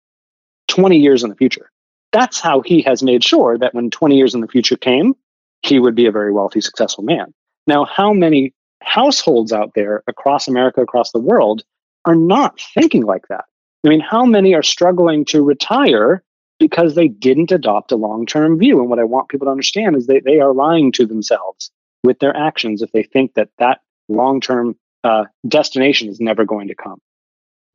20 0.68 0.98
years 0.98 1.24
in 1.24 1.30
the 1.30 1.36
future. 1.36 1.72
That's 2.12 2.40
how 2.40 2.62
he 2.62 2.82
has 2.84 3.04
made 3.04 3.24
sure 3.24 3.58
that 3.58 3.74
when 3.74 3.90
20 3.90 4.16
years 4.16 4.34
in 4.34 4.42
the 4.42 4.48
future 4.48 4.78
came, 4.78 5.16
he 5.62 5.80
would 5.80 5.96
be 5.96 6.06
a 6.06 6.12
very 6.12 6.32
wealthy, 6.32 6.62
successful 6.62 7.04
man. 7.04 7.34
Now, 7.68 7.86
how 7.86 8.14
many 8.14 8.54
households 8.84 9.52
out 9.52 9.72
there 9.76 10.04
across 10.08 10.48
America, 10.48 10.82
across 10.82 11.12
the 11.12 11.20
world, 11.20 11.64
are 12.06 12.16
not 12.16 12.60
thinking 12.74 13.04
like 13.04 13.28
that? 13.30 13.46
I 13.86 13.90
mean, 13.90 14.00
how 14.00 14.26
many 14.26 14.54
are 14.54 14.64
struggling 14.64 15.26
to 15.26 15.44
retire 15.44 16.24
because 16.60 16.96
they 16.96 17.08
didn't 17.08 17.52
adopt 17.52 17.92
a 17.92 17.98
long 17.98 18.26
term 18.26 18.58
view? 18.58 18.80
And 18.80 18.90
what 18.90 19.00
I 19.00 19.04
want 19.04 19.30
people 19.30 19.46
to 19.46 19.52
understand 19.52 19.96
is 19.96 20.08
they, 20.08 20.20
they 20.20 20.40
are 20.40 20.54
lying 20.54 20.92
to 20.94 21.06
themselves 21.06 21.72
with 22.04 22.20
their 22.20 22.36
actions 22.36 22.82
if 22.82 22.92
they 22.92 23.04
think 23.04 23.34
that 23.34 23.50
that 23.60 23.82
long 24.08 24.42
term 24.42 24.76
uh, 25.04 25.26
destination 25.48 26.10
is 26.10 26.20
never 26.20 26.46
going 26.46 26.68
to 26.68 26.76
come. 26.76 27.00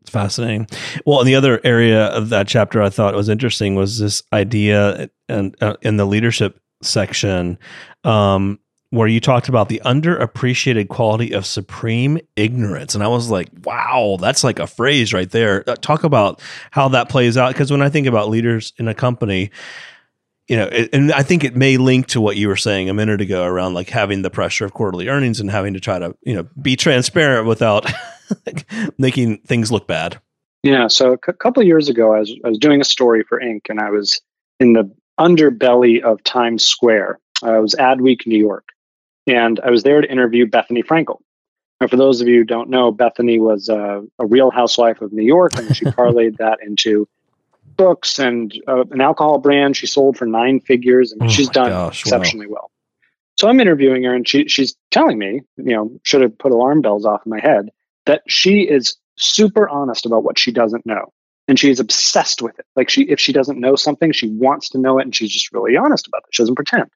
It's 0.02 0.10
fascinating. 0.10 0.66
Well, 1.04 1.20
and 1.20 1.28
the 1.28 1.34
other 1.34 1.60
area 1.62 2.06
of 2.06 2.30
that 2.30 2.48
chapter 2.48 2.82
I 2.82 2.88
thought 2.88 3.14
was 3.14 3.28
interesting 3.28 3.74
was 3.74 3.98
this 3.98 4.22
idea 4.32 5.10
and 5.28 5.54
uh, 5.62 5.76
in 5.82 5.96
the 5.96 6.06
leadership 6.06 6.58
section 6.82 7.58
um, 8.04 8.58
where 8.90 9.06
you 9.06 9.20
talked 9.20 9.48
about 9.48 9.68
the 9.68 9.80
underappreciated 9.84 10.88
quality 10.88 11.32
of 11.32 11.46
supreme 11.46 12.18
ignorance, 12.34 12.94
and 12.94 13.04
I 13.04 13.08
was 13.08 13.30
like, 13.30 13.48
"Wow, 13.64 14.16
that's 14.20 14.42
like 14.42 14.58
a 14.58 14.66
phrase 14.66 15.12
right 15.12 15.30
there." 15.30 15.68
Uh, 15.68 15.76
talk 15.76 16.02
about 16.02 16.40
how 16.70 16.88
that 16.88 17.08
plays 17.08 17.36
out 17.36 17.52
because 17.52 17.70
when 17.70 17.82
I 17.82 17.90
think 17.90 18.06
about 18.06 18.28
leaders 18.28 18.72
in 18.78 18.88
a 18.88 18.94
company. 18.94 19.50
You 20.50 20.56
know, 20.56 20.64
it, 20.64 20.90
and 20.92 21.12
I 21.12 21.22
think 21.22 21.44
it 21.44 21.54
may 21.54 21.76
link 21.76 22.08
to 22.08 22.20
what 22.20 22.36
you 22.36 22.48
were 22.48 22.56
saying 22.56 22.90
a 22.90 22.94
minute 22.94 23.20
ago 23.20 23.44
around 23.44 23.74
like 23.74 23.88
having 23.88 24.22
the 24.22 24.30
pressure 24.30 24.64
of 24.64 24.72
quarterly 24.72 25.06
earnings 25.06 25.38
and 25.38 25.48
having 25.48 25.74
to 25.74 25.80
try 25.80 26.00
to, 26.00 26.16
you 26.22 26.34
know, 26.34 26.48
be 26.60 26.74
transparent 26.74 27.46
without 27.46 27.88
making 28.98 29.38
things 29.42 29.70
look 29.70 29.86
bad. 29.86 30.20
Yeah. 30.64 30.88
So 30.88 31.12
a 31.12 31.18
couple 31.18 31.60
of 31.60 31.68
years 31.68 31.88
ago, 31.88 32.16
I 32.16 32.18
was, 32.18 32.34
I 32.44 32.48
was 32.48 32.58
doing 32.58 32.80
a 32.80 32.84
story 32.84 33.22
for 33.22 33.40
Inc. 33.40 33.68
and 33.68 33.78
I 33.78 33.90
was 33.90 34.20
in 34.58 34.72
the 34.72 34.92
underbelly 35.20 36.02
of 36.02 36.20
Times 36.24 36.64
Square. 36.64 37.20
I 37.44 37.60
was 37.60 37.76
Adweek, 37.76 38.26
New 38.26 38.36
York. 38.36 38.70
And 39.28 39.60
I 39.60 39.70
was 39.70 39.84
there 39.84 40.00
to 40.00 40.10
interview 40.10 40.46
Bethenny 40.46 40.82
Frankel. 40.82 41.20
Now, 41.80 41.86
for 41.86 41.96
those 41.96 42.20
of 42.20 42.26
you 42.26 42.38
who 42.38 42.44
don't 42.44 42.70
know, 42.70 42.92
Bethenny 42.92 43.38
was 43.38 43.68
a, 43.68 44.02
a 44.18 44.26
real 44.26 44.50
housewife 44.50 45.00
of 45.00 45.12
New 45.12 45.22
York, 45.22 45.56
and 45.56 45.76
she 45.76 45.84
parlayed 45.86 46.38
that 46.38 46.58
into 46.60 47.06
books 47.80 48.18
and 48.18 48.52
uh, 48.68 48.84
an 48.90 49.00
alcohol 49.00 49.38
brand 49.38 49.76
she 49.76 49.86
sold 49.86 50.16
for 50.16 50.26
nine 50.26 50.60
figures. 50.60 51.12
and 51.12 51.22
Oh 51.22 51.28
she's 51.28 51.48
done 51.48 51.70
gosh, 51.70 52.04
wow. 52.04 52.08
exceptionally 52.08 52.46
well. 52.46 52.70
So 53.38 53.48
I'm 53.48 53.58
interviewing 53.58 54.02
her, 54.04 54.14
and 54.14 54.28
she, 54.28 54.48
she's 54.48 54.76
telling 54.90 55.18
me, 55.18 55.40
you 55.56 55.74
know, 55.74 55.98
should 56.02 56.20
have 56.20 56.36
put 56.38 56.52
alarm 56.52 56.82
bells 56.82 57.06
off 57.06 57.22
in 57.24 57.30
my 57.30 57.40
head, 57.40 57.70
that 58.04 58.22
she 58.28 58.62
is 58.62 58.98
super 59.16 59.66
honest 59.68 60.04
about 60.04 60.24
what 60.24 60.38
she 60.38 60.52
doesn't 60.52 60.84
know 60.84 61.12
and 61.48 61.58
she's 61.58 61.80
obsessed 61.80 62.40
with 62.40 62.58
it 62.58 62.64
like 62.76 62.88
she 62.88 63.02
if 63.02 63.20
she 63.20 63.32
doesn't 63.32 63.60
know 63.60 63.76
something 63.76 64.12
she 64.12 64.28
wants 64.28 64.70
to 64.70 64.78
know 64.78 64.98
it 64.98 65.02
and 65.02 65.14
she's 65.14 65.30
just 65.30 65.52
really 65.52 65.76
honest 65.76 66.06
about 66.06 66.22
it 66.26 66.34
she 66.34 66.42
doesn't 66.42 66.54
pretend 66.54 66.86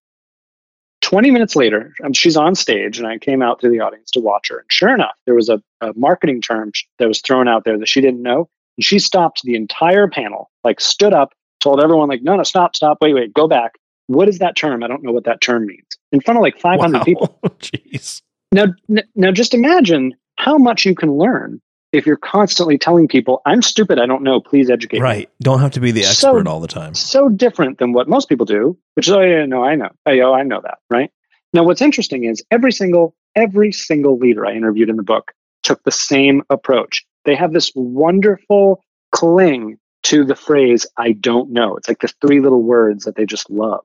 20 1.02 1.30
minutes 1.30 1.54
later 1.54 1.92
um, 2.02 2.14
she's 2.14 2.37
on 2.37 2.54
stage 2.54 2.98
and 2.98 3.06
i 3.06 3.18
came 3.18 3.42
out 3.42 3.61
to 3.61 3.68
the 3.68 3.80
audience 3.80 4.11
to 4.12 4.20
watch 4.20 4.48
her 4.48 4.59
and 4.59 4.72
sure 4.72 4.94
enough 4.94 5.14
there 5.26 5.35
was 5.35 5.50
a, 5.50 5.61
a 5.82 5.92
marketing 5.96 6.40
term 6.40 6.72
that 6.98 7.09
was 7.09 7.20
thrown 7.20 7.46
out 7.46 7.64
there 7.64 7.78
that 7.78 7.88
she 7.88 8.00
didn't 8.00 8.22
know 8.22 8.48
and 8.76 8.84
she 8.84 8.98
stopped 8.98 9.42
the 9.44 9.54
entire 9.54 10.08
panel 10.08 10.50
like 10.64 10.80
stood 10.80 11.12
up 11.12 11.32
told 11.60 11.80
everyone 11.80 12.08
like 12.08 12.22
no 12.22 12.37
no 12.37 12.42
stop 12.42 12.74
stop 12.76 12.98
wait 13.00 13.14
wait 13.14 13.32
go 13.34 13.46
back 13.48 13.72
what 14.06 14.28
is 14.28 14.38
that 14.38 14.56
term 14.56 14.82
i 14.82 14.87
don't 14.87 15.02
know 15.02 15.12
what 15.12 15.24
that 15.24 15.40
term 15.40 15.66
means 15.66 15.87
in 16.12 16.20
front 16.20 16.37
of 16.38 16.42
like 16.42 16.58
500 16.58 16.98
Wow. 16.98 17.04
people 17.04 17.38
Jeez. 17.58 18.22
now, 18.52 18.66
n- 18.90 19.02
now, 19.14 19.30
just 19.32 19.54
imagine 19.54 20.14
how 20.37 20.58
much 20.58 20.84
you 20.84 20.94
can 20.94 21.12
learn 21.12 21.60
if 21.92 22.06
you're 22.06 22.16
constantly 22.16 22.76
telling 22.76 23.06
people, 23.06 23.40
"I'm 23.46 23.62
stupid, 23.62 24.00
I 24.00 24.06
don't 24.06 24.22
know, 24.24 24.40
please 24.40 24.68
educate 24.68 24.96
me." 24.98 25.02
Right. 25.02 25.30
Don't 25.40 25.60
have 25.60 25.70
to 25.72 25.80
be 25.80 25.92
the 25.92 26.02
So- 26.02 26.28
expert 26.37 26.48
all 26.48 26.58
the 26.60 26.66
time. 26.66 26.92
So 26.94 27.28
different 27.28 27.78
than 27.78 27.92
what 27.92 28.08
most 28.08 28.28
people 28.28 28.44
do, 28.46 28.76
which 28.94 29.06
is, 29.06 29.14
"Oh 29.14 29.20
yeah, 29.20 29.46
no, 29.46 29.62
I 29.64 29.76
know, 29.76 29.90
oh, 30.04 30.10
hey, 30.10 30.20
oh, 30.22 30.32
I 30.34 30.42
know 30.42 30.60
that." 30.62 30.78
Right 30.90 31.10
now, 31.52 31.62
what's 31.62 31.80
interesting 31.80 32.24
is 32.24 32.42
every 32.50 32.72
single 32.72 33.14
every 33.37 33.70
single 33.72 34.18
leader 34.18 34.44
I 34.44 34.52
interviewed 34.54 34.88
in 34.90 34.96
the 34.96 35.02
book 35.04 35.32
took 35.62 35.82
the 35.84 35.90
same 35.92 36.42
approach. 36.50 37.04
They 37.24 37.34
have 37.34 37.52
this 37.52 37.72
wonderful 37.74 38.82
cling 39.12 39.78
to 40.04 40.24
the 40.24 40.37
phrase 40.37 40.87
"I 40.96 41.12
don't 41.12 41.50
know." 41.50 41.76
It's 41.76 41.88
like 41.88 42.00
the 42.00 42.12
three 42.20 42.40
little 42.40 42.62
words 42.62 43.04
that 43.04 43.16
they 43.16 43.26
just 43.26 43.50
love, 43.50 43.84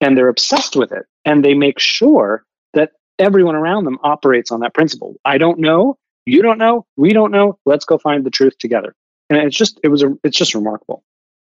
and 0.00 0.16
they're 0.16 0.28
obsessed 0.28 0.76
with 0.76 0.92
it, 0.92 1.06
and 1.24 1.44
they 1.44 1.54
make 1.54 1.78
sure 1.78 2.44
that 2.74 2.92
everyone 3.18 3.54
around 3.54 3.84
them 3.84 3.98
operates 4.02 4.50
on 4.50 4.60
that 4.60 4.74
principle. 4.74 5.16
I 5.24 5.38
don't 5.38 5.58
know. 5.58 5.96
You 6.26 6.42
don't 6.42 6.58
know. 6.58 6.86
We 6.96 7.12
don't 7.12 7.32
know. 7.32 7.58
Let's 7.64 7.84
go 7.84 7.98
find 7.98 8.24
the 8.24 8.30
truth 8.30 8.58
together. 8.58 8.94
And 9.28 9.38
it's 9.38 9.56
just 9.56 9.80
it 9.82 9.88
was 9.88 10.02
a 10.02 10.16
it's 10.24 10.36
just 10.36 10.54
remarkable. 10.54 11.02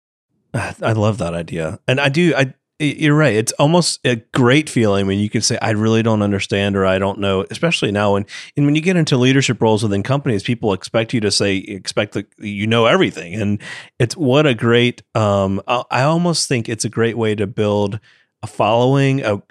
I 0.54 0.94
love 0.94 1.18
that 1.20 1.34
idea. 1.34 1.80
And 1.88 2.00
I 2.00 2.10
do 2.10 2.34
I 2.36 2.54
you're 2.82 3.16
right. 3.16 3.36
It's 3.36 3.52
almost 3.54 4.00
a 4.06 4.18
great 4.34 4.70
feeling 4.70 5.08
when 5.08 5.20
you 5.20 5.30
can 5.30 5.42
say, 5.42 5.58
I 5.62 5.72
really 5.72 6.04
don't 6.04 6.22
understand 6.22 6.76
or 6.76 6.86
I 6.86 7.00
don't 7.00 7.20
know, 7.20 7.46
especially 7.50 7.92
now. 7.92 8.16
And, 8.16 8.26
and 8.58 8.66
when 8.66 8.76
you 8.76 8.82
get 8.82 8.96
into 8.96 9.18
leadership 9.18 9.62
roles 9.62 9.84
within 9.84 10.04
companies, 10.04 10.44
people 10.44 10.74
expect 10.74 11.14
you 11.14 11.20
to 11.22 11.32
say, 11.32 11.58
expect 11.58 12.14
that 12.14 12.28
you 12.40 12.68
know 12.68 12.86
everything. 12.86 13.36
And 13.36 13.62
it's 14.00 14.18
what 14.18 14.46
a 14.46 14.54
great, 14.54 15.04
um, 15.16 15.62
I, 15.68 15.84
I 15.92 16.02
almost 16.04 16.48
think 16.48 16.68
it's 16.68 16.86
a 16.86 16.90
great 16.90 17.18
way 17.18 17.36
to 17.36 17.48
build 17.48 18.00
a 18.44 18.48
following 18.48 19.22
a, 19.22 19.42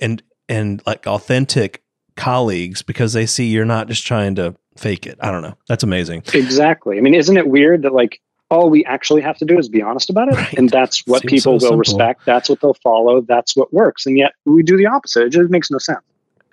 and, 0.00 0.22
and 0.48 0.82
like 0.86 1.06
authentic 1.06 1.82
colleagues 2.16 2.82
because 2.82 3.12
they 3.12 3.26
see 3.26 3.46
you're 3.46 3.64
not 3.64 3.88
just 3.88 4.06
trying 4.06 4.34
to 4.36 4.56
fake 4.76 5.06
it. 5.06 5.18
I 5.20 5.30
don't 5.30 5.42
know. 5.42 5.56
That's 5.68 5.84
amazing. 5.84 6.22
Exactly. 6.32 6.98
I 6.98 7.00
mean, 7.00 7.14
isn't 7.14 7.36
it 7.36 7.48
weird 7.48 7.82
that 7.82 7.92
like 7.92 8.20
all 8.50 8.70
we 8.70 8.84
actually 8.84 9.20
have 9.22 9.36
to 9.38 9.44
do 9.44 9.58
is 9.58 9.68
be 9.68 9.82
honest 9.82 10.08
about 10.10 10.28
it, 10.28 10.34
Right. 10.36 10.54
and 10.58 10.70
that's 10.70 11.02
what 11.06 11.22
Seems 11.22 11.30
people 11.30 11.42
so 11.42 11.52
will 11.52 11.60
simple. 11.60 11.78
respect. 11.78 12.22
That's 12.26 12.48
what 12.48 12.60
they'll 12.60 12.74
follow. 12.82 13.20
That's 13.20 13.56
what 13.56 13.72
works. 13.72 14.06
And 14.06 14.16
yet 14.16 14.32
we 14.46 14.62
do 14.62 14.76
the 14.76 14.86
opposite. 14.86 15.24
It 15.26 15.30
just 15.30 15.50
makes 15.50 15.70
no 15.70 15.78
sense. 15.78 16.00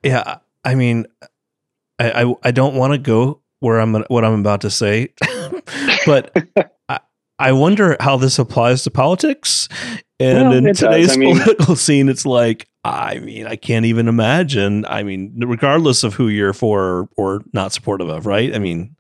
Yeah, 0.04 0.38
I 0.64 0.76
mean, 0.76 1.06
I 2.00 2.24
I, 2.24 2.36
I 2.44 2.52
don't 2.52 2.76
want 2.76 2.94
to 2.94 2.98
go 2.98 3.42
where 3.60 3.80
I'm 3.80 3.94
what 4.10 4.26
I'm 4.26 4.40
about 4.40 4.62
to 4.62 4.70
say, 4.70 5.14
but 6.06 6.36
I, 6.90 7.00
I 7.40 7.52
wonder 7.54 7.98
how 8.00 8.18
this 8.18 8.38
applies 8.40 8.84
to 8.84 8.92
politics. 8.92 9.68
And 10.20 10.50
Well, 10.50 10.54
in 10.54 10.74
today's 10.74 11.14
I 11.14 11.18
mean- 11.18 11.38
political 11.40 11.76
scene, 11.76 12.10
it's 12.10 12.26
like 12.26 12.68
I 12.84 13.18
mean, 13.20 13.48
I 13.48 13.56
can't 13.56 13.86
even 13.86 14.08
imagine. 14.08 14.86
I 14.86 15.02
mean, 15.04 15.34
regardless 15.46 16.04
of 16.04 16.14
who 16.14 16.28
you're 16.28 16.54
for 16.54 16.84
or, 16.84 17.10
or 17.18 17.42
not 17.54 17.74
supportive 17.74 18.10
of, 18.10 18.26
right? 18.26 18.54
I 18.54 18.60
mean. 18.60 18.96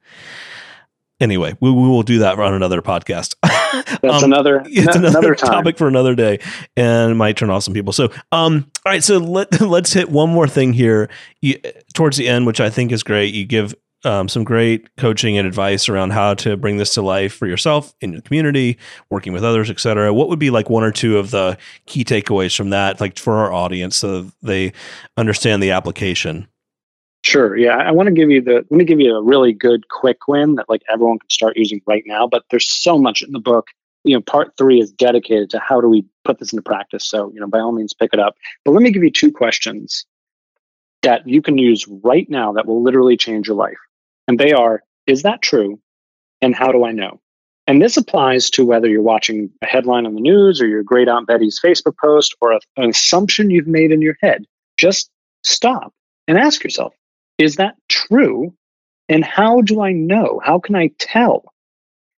Anyway, 1.21 1.55
we, 1.61 1.71
we 1.71 1.87
will 1.87 2.03
do 2.03 2.19
that 2.19 2.37
on 2.39 2.53
another 2.53 2.81
podcast. 2.81 3.35
That's 4.01 4.23
Um, 4.23 4.31
another 4.31 4.63
it's 4.65 4.95
no- 4.97 5.07
another, 5.09 5.35
time. 5.35 5.49
topic 5.51 5.77
for 5.77 5.87
another 5.87 6.15
day 6.15 6.39
and 6.77 7.17
might 7.17 7.37
turn 7.37 7.49
off 7.49 7.63
some 7.63 7.73
people 7.73 7.91
so 7.93 8.09
um 8.31 8.65
all 8.85 8.91
right 8.91 9.03
so 9.03 9.17
let, 9.17 9.59
let's 9.61 9.91
hit 9.93 10.09
one 10.09 10.29
more 10.29 10.47
thing 10.47 10.71
here 10.73 11.09
you, 11.41 11.59
towards 11.93 12.15
the 12.17 12.27
end 12.27 12.45
which 12.45 12.61
i 12.61 12.69
think 12.69 12.91
is 12.93 13.03
great 13.03 13.33
you 13.33 13.45
give 13.45 13.75
um, 14.05 14.29
some 14.29 14.43
great 14.43 14.95
coaching 14.97 15.37
and 15.37 15.47
advice 15.47 15.89
around 15.89 16.11
how 16.11 16.35
to 16.35 16.55
bring 16.55 16.77
this 16.77 16.93
to 16.93 17.01
life 17.01 17.33
for 17.33 17.47
yourself 17.47 17.93
in 18.01 18.13
your 18.13 18.21
community 18.21 18.77
working 19.09 19.33
with 19.33 19.43
others 19.43 19.69
etc 19.69 20.13
what 20.13 20.29
would 20.29 20.39
be 20.39 20.49
like 20.51 20.69
one 20.69 20.83
or 20.83 20.91
two 20.91 21.17
of 21.17 21.31
the 21.31 21.57
key 21.85 22.03
takeaways 22.05 22.55
from 22.55 22.69
that 22.69 23.01
like 23.01 23.17
for 23.19 23.33
our 23.39 23.51
audience 23.51 23.97
so 23.97 24.29
they 24.41 24.71
understand 25.17 25.61
the 25.61 25.71
application 25.71 26.47
Sure. 27.25 27.57
Yeah. 27.57 27.77
I 27.77 27.89
want 27.91 28.05
to 28.05 28.13
give 28.13 28.29
you 28.29 28.39
the 28.39 28.63
let 28.69 28.71
me 28.71 28.85
give 28.85 28.99
you 28.99 29.15
a 29.15 29.23
really 29.23 29.51
good 29.51 29.87
quick 29.89 30.27
win 30.27 30.55
that 30.55 30.69
like 30.69 30.83
everyone 30.93 31.17
can 31.17 31.29
start 31.31 31.57
using 31.57 31.81
right 31.87 32.03
now. 32.05 32.27
But 32.27 32.43
there's 32.51 32.69
so 32.69 32.99
much 32.99 33.23
in 33.23 33.31
the 33.31 33.39
book. 33.39 33.69
You 34.03 34.13
know, 34.13 34.21
part 34.21 34.53
three 34.59 34.79
is 34.79 34.91
dedicated 34.91 35.49
to 35.49 35.59
how 35.59 35.81
do 35.81 35.87
we 35.87 36.05
put 36.23 36.37
this 36.37 36.53
into 36.53 36.61
practice. 36.61 37.03
So, 37.03 37.31
you 37.33 37.39
know, 37.39 37.47
by 37.47 37.57
all 37.57 37.71
means 37.71 37.93
pick 37.93 38.11
it 38.13 38.19
up. 38.19 38.35
But 38.63 38.73
let 38.73 38.83
me 38.83 38.91
give 38.91 39.03
you 39.03 39.09
two 39.09 39.31
questions 39.31 40.05
that 41.01 41.27
you 41.27 41.41
can 41.41 41.57
use 41.57 41.87
right 41.87 42.29
now 42.29 42.53
that 42.53 42.67
will 42.67 42.83
literally 42.83 43.17
change 43.17 43.47
your 43.47 43.57
life. 43.57 43.79
And 44.27 44.39
they 44.39 44.53
are 44.53 44.83
Is 45.07 45.23
that 45.23 45.41
true? 45.41 45.79
And 46.43 46.53
how 46.53 46.71
do 46.71 46.85
I 46.85 46.91
know? 46.91 47.21
And 47.65 47.81
this 47.81 47.97
applies 47.97 48.51
to 48.51 48.65
whether 48.65 48.87
you're 48.87 49.01
watching 49.01 49.49
a 49.63 49.65
headline 49.65 50.05
on 50.05 50.13
the 50.13 50.21
news 50.21 50.61
or 50.61 50.67
your 50.67 50.83
great 50.83 51.07
Aunt 51.07 51.25
Betty's 51.25 51.59
Facebook 51.59 51.97
post 51.99 52.35
or 52.39 52.51
a, 52.51 52.59
an 52.77 52.91
assumption 52.91 53.49
you've 53.49 53.65
made 53.65 53.91
in 53.91 54.03
your 54.03 54.15
head. 54.21 54.45
Just 54.77 55.09
stop 55.43 55.91
and 56.27 56.37
ask 56.37 56.63
yourself 56.63 56.93
Is 57.37 57.57
that 57.57 57.75
true? 57.89 58.53
And 59.09 59.23
how 59.23 59.61
do 59.61 59.81
I 59.81 59.91
know? 59.91 60.41
How 60.43 60.59
can 60.59 60.75
I 60.75 60.89
tell? 60.99 61.53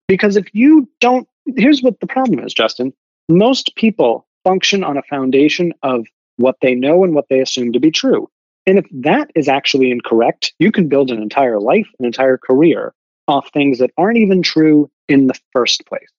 Because 0.07 0.37
if 0.37 0.53
you 0.53 0.87
don't, 0.99 1.27
here's 1.55 1.81
what 1.81 1.99
the 1.99 2.07
problem 2.07 2.39
is, 2.39 2.53
Justin. 2.53 2.93
Most 3.27 3.75
people 3.75 4.27
function 4.43 4.83
on 4.83 4.97
a 4.97 5.03
foundation 5.03 5.73
of 5.81 6.05
what 6.37 6.57
they 6.61 6.75
know 6.75 7.03
and 7.03 7.15
what 7.15 7.27
they 7.29 7.39
assume 7.39 7.73
to 7.73 7.79
be 7.79 7.91
true. 7.91 8.29
And 8.67 8.77
if 8.79 8.85
that 8.91 9.31
is 9.35 9.47
actually 9.47 9.91
incorrect, 9.91 10.53
you 10.59 10.71
can 10.71 10.89
build 10.89 11.11
an 11.11 11.21
entire 11.21 11.59
life, 11.59 11.87
an 11.99 12.05
entire 12.05 12.37
career 12.37 12.93
off 13.27 13.49
things 13.51 13.79
that 13.79 13.91
aren't 13.97 14.17
even 14.17 14.41
true 14.43 14.89
in 15.07 15.27
the 15.27 15.39
first 15.53 15.85
place. 15.87 16.09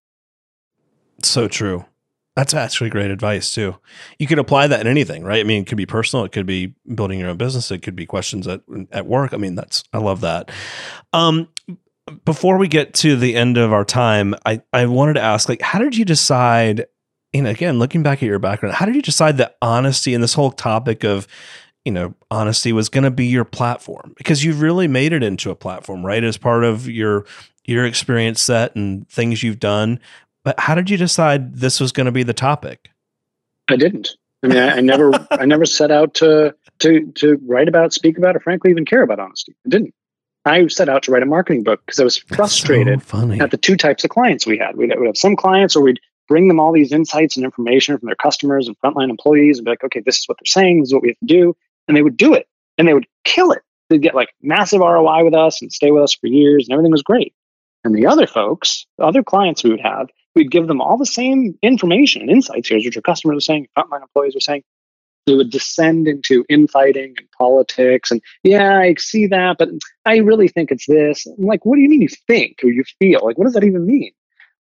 So 1.23 1.49
true. 1.49 1.85
That's 2.37 2.53
actually 2.53 2.91
great 2.91 3.11
advice 3.11 3.53
too. 3.53 3.77
You 4.19 4.27
could 4.27 4.39
apply 4.39 4.67
that 4.67 4.83
in 4.83 4.87
anything, 4.87 5.25
right? 5.25 5.41
I 5.41 5.45
mean, 5.45 5.63
it 5.63 5.67
could 5.67 5.79
be 5.79 5.87
personal, 5.87 6.25
it 6.25 6.33
could 6.33 6.47
be 6.47 6.75
building 6.95 7.19
your 7.19 7.31
own 7.31 7.39
business, 7.39 7.71
it 7.71 7.79
could 7.79 7.97
be 7.97 8.07
questions 8.07 8.47
at 8.47 8.61
at 8.93 9.07
work. 9.07 9.33
I 9.33 9.39
mean, 9.39 9.55
that's 9.55 9.83
I 9.93 9.99
love 9.99 10.21
that. 10.21 10.51
Um, 11.15 11.49
before 12.25 12.59
we 12.59 12.69
get 12.69 12.95
to 12.95 13.17
the 13.17 13.35
end 13.35 13.57
of 13.57 13.73
our 13.73 13.85
time, 13.85 14.35
I 14.45 14.61
I 14.73 14.85
wanted 14.87 15.15
to 15.15 15.23
ask, 15.23 15.49
like, 15.49 15.63
how 15.63 15.79
did 15.79 15.97
you 15.97 16.05
decide? 16.05 16.87
Know, 17.35 17.51
again, 17.51 17.79
looking 17.79 18.03
back 18.03 18.23
at 18.23 18.27
your 18.27 18.39
background, 18.39 18.77
how 18.77 18.87
did 18.87 18.95
you 18.95 19.03
decide 19.03 19.37
that 19.39 19.57
honesty 19.61 20.15
and 20.15 20.23
this 20.23 20.33
whole 20.33 20.53
topic 20.53 21.05
of 21.05 21.27
you 21.85 21.93
know, 21.93 22.15
honesty 22.33 22.73
was 22.73 22.89
going 22.89 23.05
to 23.05 23.13
be 23.13 23.27
your 23.27 23.45
platform 23.45 24.13
because 24.17 24.43
you've 24.43 24.61
really 24.61 24.89
made 24.89 25.13
it 25.13 25.23
into 25.23 25.51
a 25.51 25.55
platform, 25.55 26.05
right? 26.05 26.25
As 26.25 26.37
part 26.37 26.65
of 26.65 26.89
your 26.89 27.25
your 27.65 27.85
experience 27.85 28.41
set 28.41 28.75
and 28.75 29.09
things 29.09 29.43
you've 29.43 29.61
done. 29.61 30.01
But 30.47 30.61
how 30.61 30.77
did 30.77 30.89
you 30.89 30.97
decide 30.97 31.57
this 31.57 31.81
was 31.81 31.91
going 31.91 32.05
to 32.05 32.13
be 32.13 32.23
the 32.23 32.33
topic? 32.33 32.93
I 33.67 33.75
didn't. 33.75 34.11
I 34.45 34.47
mean, 34.47 34.59
I, 34.59 34.77
I 34.77 34.81
never, 34.81 35.27
I 35.33 35.45
never 35.45 35.67
set 35.67 35.91
out 35.91 36.15
to 36.15 36.55
to 36.79 37.11
to 37.17 37.41
write 37.49 37.67
about, 37.67 37.93
speak 37.93 38.17
about, 38.17 38.37
or 38.37 38.39
frankly 38.39 38.71
even 38.71 38.85
care 38.85 39.03
about 39.03 39.19
honesty. 39.19 39.57
I 39.67 39.71
didn't. 39.71 39.93
I 40.45 40.69
set 40.69 40.89
out 40.89 41.03
to 41.03 41.11
write 41.11 41.25
a 41.25 41.27
marketing 41.27 41.65
book 41.65 41.81
because 41.85 41.99
I 41.99 42.05
was 42.05 42.17
frustrated 42.17 43.03
so 43.03 43.33
at 43.41 43.51
the 43.51 43.57
two 43.57 43.77
types 43.77 44.05
of 44.05 44.11
clients 44.11 44.47
we 44.47 44.57
had. 44.57 44.77
We'd, 44.77 44.97
we'd 44.97 45.07
have 45.07 45.17
some 45.17 45.35
clients 45.35 45.75
where 45.75 45.83
we'd 45.83 45.99
bring 46.29 46.47
them 46.47 46.61
all 46.61 46.71
these 46.71 46.93
insights 46.93 47.37
and 47.37 47.45
information 47.45 47.99
from 47.99 48.07
their 48.07 48.15
customers 48.15 48.69
and 48.69 48.77
frontline 48.79 49.11
employees 49.11 49.59
and 49.59 49.65
be 49.65 49.73
like, 49.73 49.83
okay, 49.83 50.03
this 50.07 50.19
is 50.19 50.29
what 50.29 50.39
they're 50.39 50.47
saying, 50.47 50.79
this 50.79 50.91
is 50.91 50.95
what 50.95 51.03
we 51.03 51.09
have 51.09 51.19
to 51.19 51.27
do 51.27 51.57
and 51.89 51.97
they 51.97 52.03
would 52.03 52.17
do 52.17 52.35
it 52.35 52.47
and 52.79 52.87
they 52.87 52.95
would 52.95 53.07
kill 53.25 53.51
it. 53.51 53.63
They'd 53.91 54.01
get 54.01 54.15
like 54.15 54.29
massive 54.43 54.79
ROI 54.79 55.25
with 55.25 55.35
us 55.35 55.61
and 55.61 55.73
stay 55.73 55.91
with 55.91 56.05
us 56.05 56.15
for 56.15 56.29
years 56.29 56.69
and 56.69 56.73
everything 56.73 56.93
was 56.93 57.03
great. 57.03 57.35
And 57.83 57.97
the 57.97 58.07
other 58.07 58.29
folks, 58.29 58.87
the 58.99 59.05
other 59.05 59.25
clients 59.25 59.65
we 59.65 59.71
would 59.71 59.81
have, 59.81 60.09
we'd 60.37 60.51
give 60.51 60.69
them 60.69 60.81
all 60.81 60.97
the 60.97 61.07
same 61.07 61.59
information 61.63 62.23
and 62.23 62.31
insights. 62.31 62.69
Here's 62.69 62.85
what 62.85 62.95
your 62.95 63.03
customers 63.03 63.39
are 63.39 63.41
saying, 63.41 63.69
frontline 63.77 64.03
employees 64.03 64.37
are 64.37 64.41
saying. 64.41 64.63
They 65.27 65.35
would 65.35 65.51
descend 65.51 66.07
into 66.07 66.45
infighting 66.49 67.15
and 67.19 67.29
politics. 67.37 68.13
And 68.13 68.23
yeah, 68.45 68.79
I 68.79 68.95
see 68.97 69.27
that, 69.27 69.57
but 69.59 69.71
I 70.05 70.19
really 70.19 70.47
think 70.47 70.71
it's 70.71 70.87
this. 70.87 71.27
I'm 71.27 71.45
like, 71.45 71.67
what 71.67 71.75
do 71.75 71.83
you 71.83 71.89
mean 71.89 72.03
you 72.03 72.09
think 72.29 72.59
or 72.63 72.69
you 72.69 72.85
feel? 73.01 73.23
Like, 73.25 73.37
what 73.37 73.45
does 73.45 73.55
that 73.55 73.65
even 73.65 73.85
mean? 73.87 74.13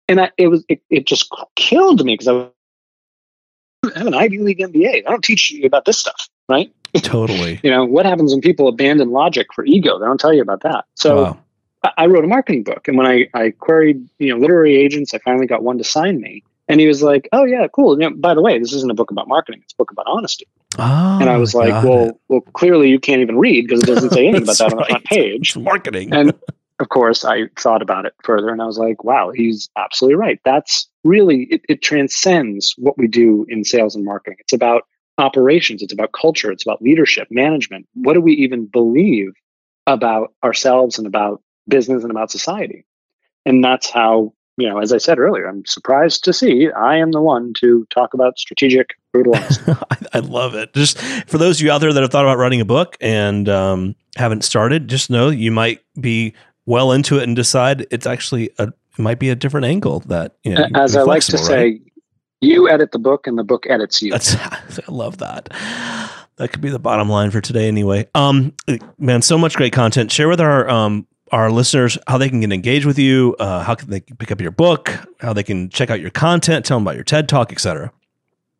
And 0.09 0.19
I, 0.19 0.31
it 0.37 0.47
was 0.47 0.65
it, 0.67 0.81
it 0.89 1.07
just 1.07 1.33
killed 1.55 2.03
me 2.03 2.17
because 2.17 2.27
I 2.27 3.97
have 3.97 4.07
an 4.07 4.13
Ivy 4.13 4.39
League 4.39 4.59
MBA. 4.59 5.03
I 5.07 5.09
don't 5.09 5.23
teach 5.23 5.51
you 5.51 5.65
about 5.65 5.85
this 5.85 5.97
stuff, 5.97 6.27
right? 6.49 6.73
Totally. 6.97 7.59
you 7.63 7.71
know, 7.71 7.85
what 7.85 8.05
happens 8.05 8.33
when 8.33 8.41
people 8.41 8.67
abandon 8.67 9.11
logic 9.11 9.47
for 9.53 9.63
ego? 9.63 9.97
They 9.97 10.05
don't 10.05 10.19
tell 10.19 10.33
you 10.33 10.41
about 10.41 10.63
that. 10.63 10.85
So 10.95 11.23
wow. 11.23 11.39
I, 11.83 12.07
wrote 12.07 12.25
a 12.25 12.27
marketing 12.27 12.63
book. 12.63 12.87
And 12.87 12.97
when 12.97 13.07
I, 13.07 13.27
I 13.33 13.51
queried, 13.51 14.07
you 14.17 14.33
know, 14.33 14.39
literary 14.39 14.75
agents, 14.75 15.13
I 15.13 15.19
finally 15.19 15.47
got 15.47 15.63
one 15.63 15.77
to 15.77 15.83
sign 15.83 16.19
me. 16.19 16.43
And 16.67 16.79
he 16.79 16.87
was 16.87 17.01
like, 17.01 17.27
"Oh 17.31 17.45
yeah, 17.45 17.67
cool. 17.67 17.99
You 17.99 18.09
know, 18.09 18.15
by 18.15 18.35
the 18.35 18.41
way, 18.41 18.59
this 18.59 18.73
isn't 18.73 18.91
a 18.91 18.93
book 18.93 19.09
about 19.09 19.27
marketing; 19.27 19.61
it's 19.63 19.73
a 19.73 19.75
book 19.75 19.89
about 19.89 20.05
honesty." 20.07 20.47
Oh, 20.77 21.17
and 21.19 21.27
I 21.27 21.37
was 21.37 21.55
like, 21.55 21.83
"Well, 21.83 22.09
it. 22.09 22.15
well, 22.27 22.41
clearly 22.41 22.89
you 22.89 22.99
can't 22.99 23.21
even 23.21 23.39
read 23.39 23.65
because 23.65 23.81
it 23.81 23.87
doesn't 23.87 24.11
say 24.11 24.27
anything 24.27 24.43
about 24.43 24.57
that 24.59 24.73
on 24.73 24.77
the 24.77 24.85
front 24.85 25.05
page." 25.05 25.49
It's 25.49 25.57
marketing. 25.57 26.13
and 26.13 26.31
of 26.79 26.89
course, 26.89 27.25
I 27.25 27.47
thought 27.57 27.81
about 27.81 28.05
it 28.05 28.13
further, 28.23 28.49
and 28.49 28.61
I 28.61 28.67
was 28.67 28.77
like, 28.77 29.03
"Wow, 29.03 29.31
he's 29.33 29.67
absolutely 29.75 30.17
right. 30.17 30.39
That's 30.45 30.87
really 31.03 31.47
it, 31.49 31.61
it 31.67 31.81
transcends 31.81 32.75
what 32.77 32.99
we 32.99 33.07
do 33.07 33.47
in 33.49 33.63
sales 33.63 33.95
and 33.95 34.05
marketing. 34.05 34.37
It's 34.39 34.53
about 34.53 34.83
operations, 35.17 35.81
it's 35.81 35.93
about 35.93 36.11
culture, 36.11 36.51
it's 36.51 36.65
about 36.65 36.83
leadership, 36.83 37.29
management. 37.31 37.87
What 37.95 38.13
do 38.13 38.21
we 38.21 38.33
even 38.33 38.67
believe 38.67 39.33
about 39.87 40.33
ourselves 40.43 40.99
and 40.99 41.07
about 41.07 41.41
business 41.69 42.03
and 42.03 42.11
about 42.11 42.31
society? 42.31 42.85
And 43.45 43.63
that's 43.63 43.89
how, 43.89 44.33
you 44.57 44.67
know, 44.67 44.79
as 44.79 44.91
I 44.91 44.97
said 44.97 45.19
earlier, 45.19 45.47
I'm 45.47 45.65
surprised 45.65 46.23
to 46.25 46.33
see 46.33 46.69
I 46.71 46.97
am 46.97 47.11
the 47.11 47.21
one 47.21 47.53
to 47.61 47.87
talk 47.89 48.13
about 48.13 48.37
strategic 48.37 48.95
brutal 49.13 49.35
honesty. 49.37 49.71
I 50.13 50.19
love 50.19 50.55
it. 50.55 50.73
Just 50.73 50.99
for 51.27 51.37
those 51.37 51.59
of 51.59 51.65
you 51.65 51.71
out 51.71 51.79
there 51.79 51.93
that 51.93 52.01
have 52.01 52.11
thought 52.11 52.25
about 52.25 52.37
writing 52.37 52.61
a 52.61 52.65
book 52.65 52.97
and 52.99 53.47
um, 53.47 53.95
haven't 54.17 54.43
started, 54.43 54.87
just 54.87 55.09
know 55.09 55.29
you 55.29 55.51
might 55.51 55.81
be 55.99 56.33
well 56.65 56.91
into 56.91 57.17
it 57.17 57.23
and 57.23 57.35
decide 57.35 57.87
it's 57.89 58.05
actually 58.05 58.51
a 58.59 58.71
it 58.99 59.01
might 59.01 59.19
be 59.19 59.29
a 59.29 59.35
different 59.35 59.65
angle 59.65 60.01
that 60.01 60.35
you 60.43 60.53
know. 60.53 60.67
As 60.75 60.95
I 60.95 61.03
like 61.03 61.23
to 61.23 61.37
right? 61.37 61.45
say, 61.45 61.81
you 62.41 62.69
edit 62.69 62.91
the 62.91 62.99
book 62.99 63.27
and 63.27 63.37
the 63.37 63.43
book 63.43 63.65
edits 63.69 64.01
you. 64.01 64.11
That's 64.11 64.35
I 64.37 64.61
love 64.89 65.17
that. 65.19 65.49
That 66.35 66.51
could 66.51 66.61
be 66.61 66.69
the 66.69 66.79
bottom 66.79 67.09
line 67.09 67.31
for 67.31 67.41
today 67.41 67.67
anyway. 67.67 68.07
Um 68.13 68.53
man, 68.97 69.21
so 69.21 69.37
much 69.37 69.55
great 69.55 69.73
content. 69.73 70.11
Share 70.11 70.27
with 70.27 70.41
our 70.41 70.69
um 70.69 71.07
our 71.31 71.51
listeners 71.51 71.97
how 72.07 72.17
they 72.17 72.29
can 72.29 72.41
get 72.41 72.51
engaged 72.51 72.85
with 72.85 72.99
you, 72.99 73.35
uh, 73.39 73.63
how 73.63 73.75
can 73.75 73.89
they 73.89 74.01
pick 74.01 74.31
up 74.31 74.41
your 74.41 74.51
book, 74.51 74.93
how 75.19 75.33
they 75.33 75.43
can 75.43 75.69
check 75.69 75.89
out 75.89 75.99
your 75.99 76.09
content, 76.09 76.65
tell 76.65 76.77
them 76.77 76.83
about 76.85 76.95
your 76.95 77.03
TED 77.03 77.29
Talk, 77.29 77.51
etc. 77.51 77.91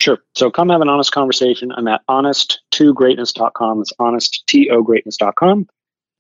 Sure. 0.02 0.20
So 0.36 0.50
come 0.50 0.70
have 0.70 0.82
an 0.82 0.90
honest 0.90 1.12
conversation. 1.12 1.72
I'm 1.76 1.88
at 1.88 2.02
honest2greatness.com. 2.10 3.82
It's 3.82 3.94
honest2greatness.com. 4.00 5.68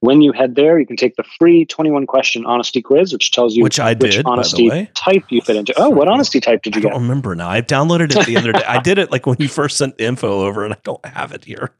When 0.01 0.21
you 0.21 0.31
head 0.31 0.55
there, 0.55 0.79
you 0.79 0.85
can 0.85 0.95
take 0.95 1.15
the 1.17 1.25
free 1.37 1.65
21 1.65 2.05
question 2.05 2.45
honesty 2.45 2.81
quiz, 2.81 3.11
which 3.11 3.31
tells 3.31 3.55
you 3.55 3.63
which 3.63 3.79
I 3.79 3.93
which 3.95 4.21
honesty 4.23 4.89
type 4.95 5.25
you 5.29 5.41
fit 5.41 5.57
into. 5.57 5.73
Oh, 5.77 5.89
what 5.89 6.07
honesty 6.09 6.39
type 6.39 6.61
did 6.61 6.75
you 6.75 6.79
I 6.79 6.83
get? 6.83 6.91
I 6.91 6.93
don't 6.93 7.01
remember 7.01 7.35
now. 7.35 7.49
I 7.49 7.61
downloaded 7.61 8.15
it 8.15 8.25
the 8.25 8.37
other 8.37 8.53
day. 8.53 8.63
I 8.63 8.79
did 8.79 8.97
it 8.97 9.11
like 9.11 9.25
when 9.25 9.35
you 9.39 9.49
first 9.49 9.77
sent 9.77 9.97
the 9.97 10.05
info 10.05 10.45
over, 10.45 10.63
and 10.63 10.73
I 10.73 10.77
don't 10.83 11.05
have 11.05 11.33
it 11.33 11.43
here. 11.43 11.71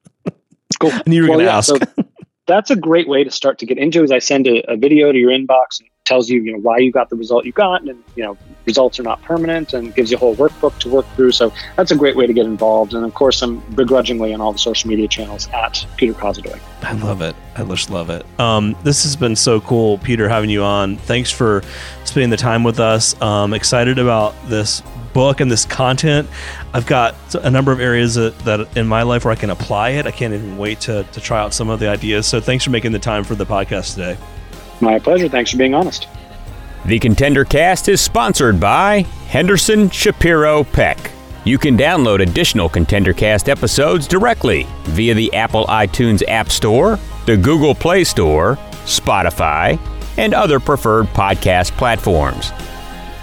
Cool. 0.80 0.92
and 0.92 1.14
you 1.14 1.24
were 1.24 1.30
well, 1.30 1.40
going 1.40 1.46
to 1.46 1.52
yeah, 1.52 1.58
ask. 1.58 1.70
So 1.70 1.78
that's 2.50 2.72
a 2.72 2.76
great 2.76 3.08
way 3.08 3.24
to 3.24 3.32
start 3.32 3.60
to 3.60 3.66
get 3.66 3.78
into. 3.78 4.04
Is 4.04 4.12
I 4.12 4.20
send 4.20 4.48
a, 4.48 4.72
a 4.72 4.76
video 4.76 5.12
to 5.12 5.18
your 5.18 5.32
inbox 5.32 5.80
and 5.80 5.90
tells 6.10 6.28
you, 6.28 6.42
you 6.42 6.52
know, 6.52 6.58
why 6.58 6.80
you 6.80 6.92
got 6.92 7.10
the 7.12 7.16
result 7.16 7.46
you 7.46 7.52
got, 7.52 7.88
and 7.88 8.04
you 8.16 8.24
know, 8.24 8.36
results 8.66 9.00
are 9.00 9.04
not 9.04 9.22
permanent, 9.22 9.74
and 9.74 9.94
gives 9.94 10.10
you 10.10 10.18
a 10.18 10.20
whole 10.20 10.36
workbook 10.36 10.78
to 10.80 10.90
work 10.90 11.06
through. 11.16 11.32
So 11.32 11.54
that's 11.78 11.92
a 11.92 11.96
great 11.96 12.16
way 12.16 12.26
to 12.26 12.34
get 12.34 12.48
involved. 12.48 12.96
And 12.96 13.06
of 13.06 13.14
course, 13.14 13.44
I'm 13.44 13.60
begrudgingly 13.76 14.34
on 14.34 14.42
all 14.42 14.52
the 14.52 14.58
social 14.58 14.90
media 14.90 15.08
channels 15.08 15.48
at 15.50 15.86
Peter 15.98 16.14
Kozodoy. 16.14 16.60
I 16.82 16.94
love 16.94 17.22
it. 17.22 17.36
I 17.56 17.64
just 17.64 17.92
love 17.92 18.10
it. 18.10 18.26
Um, 18.40 18.76
this 18.84 19.04
has 19.04 19.16
been 19.16 19.36
so 19.36 19.62
cool, 19.62 20.00
Peter, 20.00 20.28
having 20.28 20.50
you 20.50 20.64
on. 20.64 20.98
Thanks 20.98 21.30
for 21.30 21.62
spending 22.06 22.32
the 22.32 22.38
time 22.38 22.64
with 22.64 22.80
us. 22.80 23.20
Um, 23.22 23.54
excited 23.54 24.00
about 24.00 24.34
this 24.48 24.82
book 25.14 25.42
and 25.42 25.52
this 25.52 25.66
content. 25.66 26.28
I've 26.74 26.88
got 26.88 27.14
a 27.36 27.52
number 27.52 27.72
of 27.72 27.80
areas 27.80 28.16
that, 28.16 28.38
that, 28.40 28.76
in 28.76 28.88
my 28.88 29.04
life 29.04 29.26
where 29.26 29.32
I 29.32 29.36
can 29.36 29.52
apply 29.52 29.90
it. 29.92 30.08
I 30.08 30.12
can't 30.12 30.34
even 30.34 30.58
wait 30.58 30.80
to, 30.82 31.04
to 31.04 31.22
try 31.22 31.40
out 31.40 31.54
some 31.54 31.70
of 31.70 31.80
the 31.80 31.88
ideas. 31.88 32.26
So 32.26 32.42
thanks 32.42 32.64
for 32.64 32.72
making 32.72 32.94
the 32.94 33.00
time 33.00 33.24
for 33.24 33.36
the 33.36 33.46
podcast 33.46 33.94
today. 33.94 34.18
My 34.82 35.00
pleasure. 35.00 35.30
Thanks 35.30 35.52
for 35.52 35.58
being 35.58 35.74
honest. 35.74 36.08
The 36.86 37.00
Contender 37.00 37.46
Cast 37.46 37.90
is 37.90 38.00
sponsored 38.02 38.60
by 38.60 39.02
Henderson 39.28 39.90
Shapiro 39.90 40.64
Peck. 40.64 41.12
You 41.44 41.58
can 41.58 41.78
download 41.78 42.22
additional 42.22 42.70
Contender 42.70 43.14
Cast 43.14 43.50
episodes 43.50 44.08
directly 44.08 44.66
via 44.84 45.14
the 45.14 45.34
Apple 45.34 45.66
iTunes 45.68 46.24
App 46.28 46.50
Store, 46.50 46.98
the 47.26 47.38
Google 47.38 47.76
Play 47.76 48.04
Store, 48.04 48.56
Spotify, 48.86 49.80
and 50.18 50.34
other 50.34 50.60
preferred 50.60 51.08
podcast 51.08 51.72
platforms. 51.72 52.52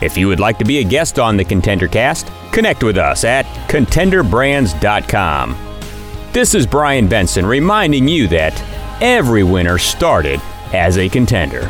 If 0.02 0.16
you 0.16 0.28
would 0.28 0.40
like 0.40 0.58
to 0.58 0.64
be 0.64 0.78
a 0.78 0.84
guest 0.84 1.18
on 1.18 1.36
the 1.36 1.44
Contender 1.44 1.88
Cast, 1.88 2.30
connect 2.52 2.82
with 2.84 2.98
us 2.98 3.24
at 3.24 3.46
contenderbrands.com. 3.68 5.56
This 6.32 6.54
is 6.54 6.66
Brian 6.66 7.08
Benson 7.08 7.46
reminding 7.46 8.08
you 8.08 8.28
that 8.28 8.62
every 9.02 9.42
winner 9.42 9.78
started 9.78 10.40
as 10.72 10.98
a 10.98 11.08
contender. 11.08 11.68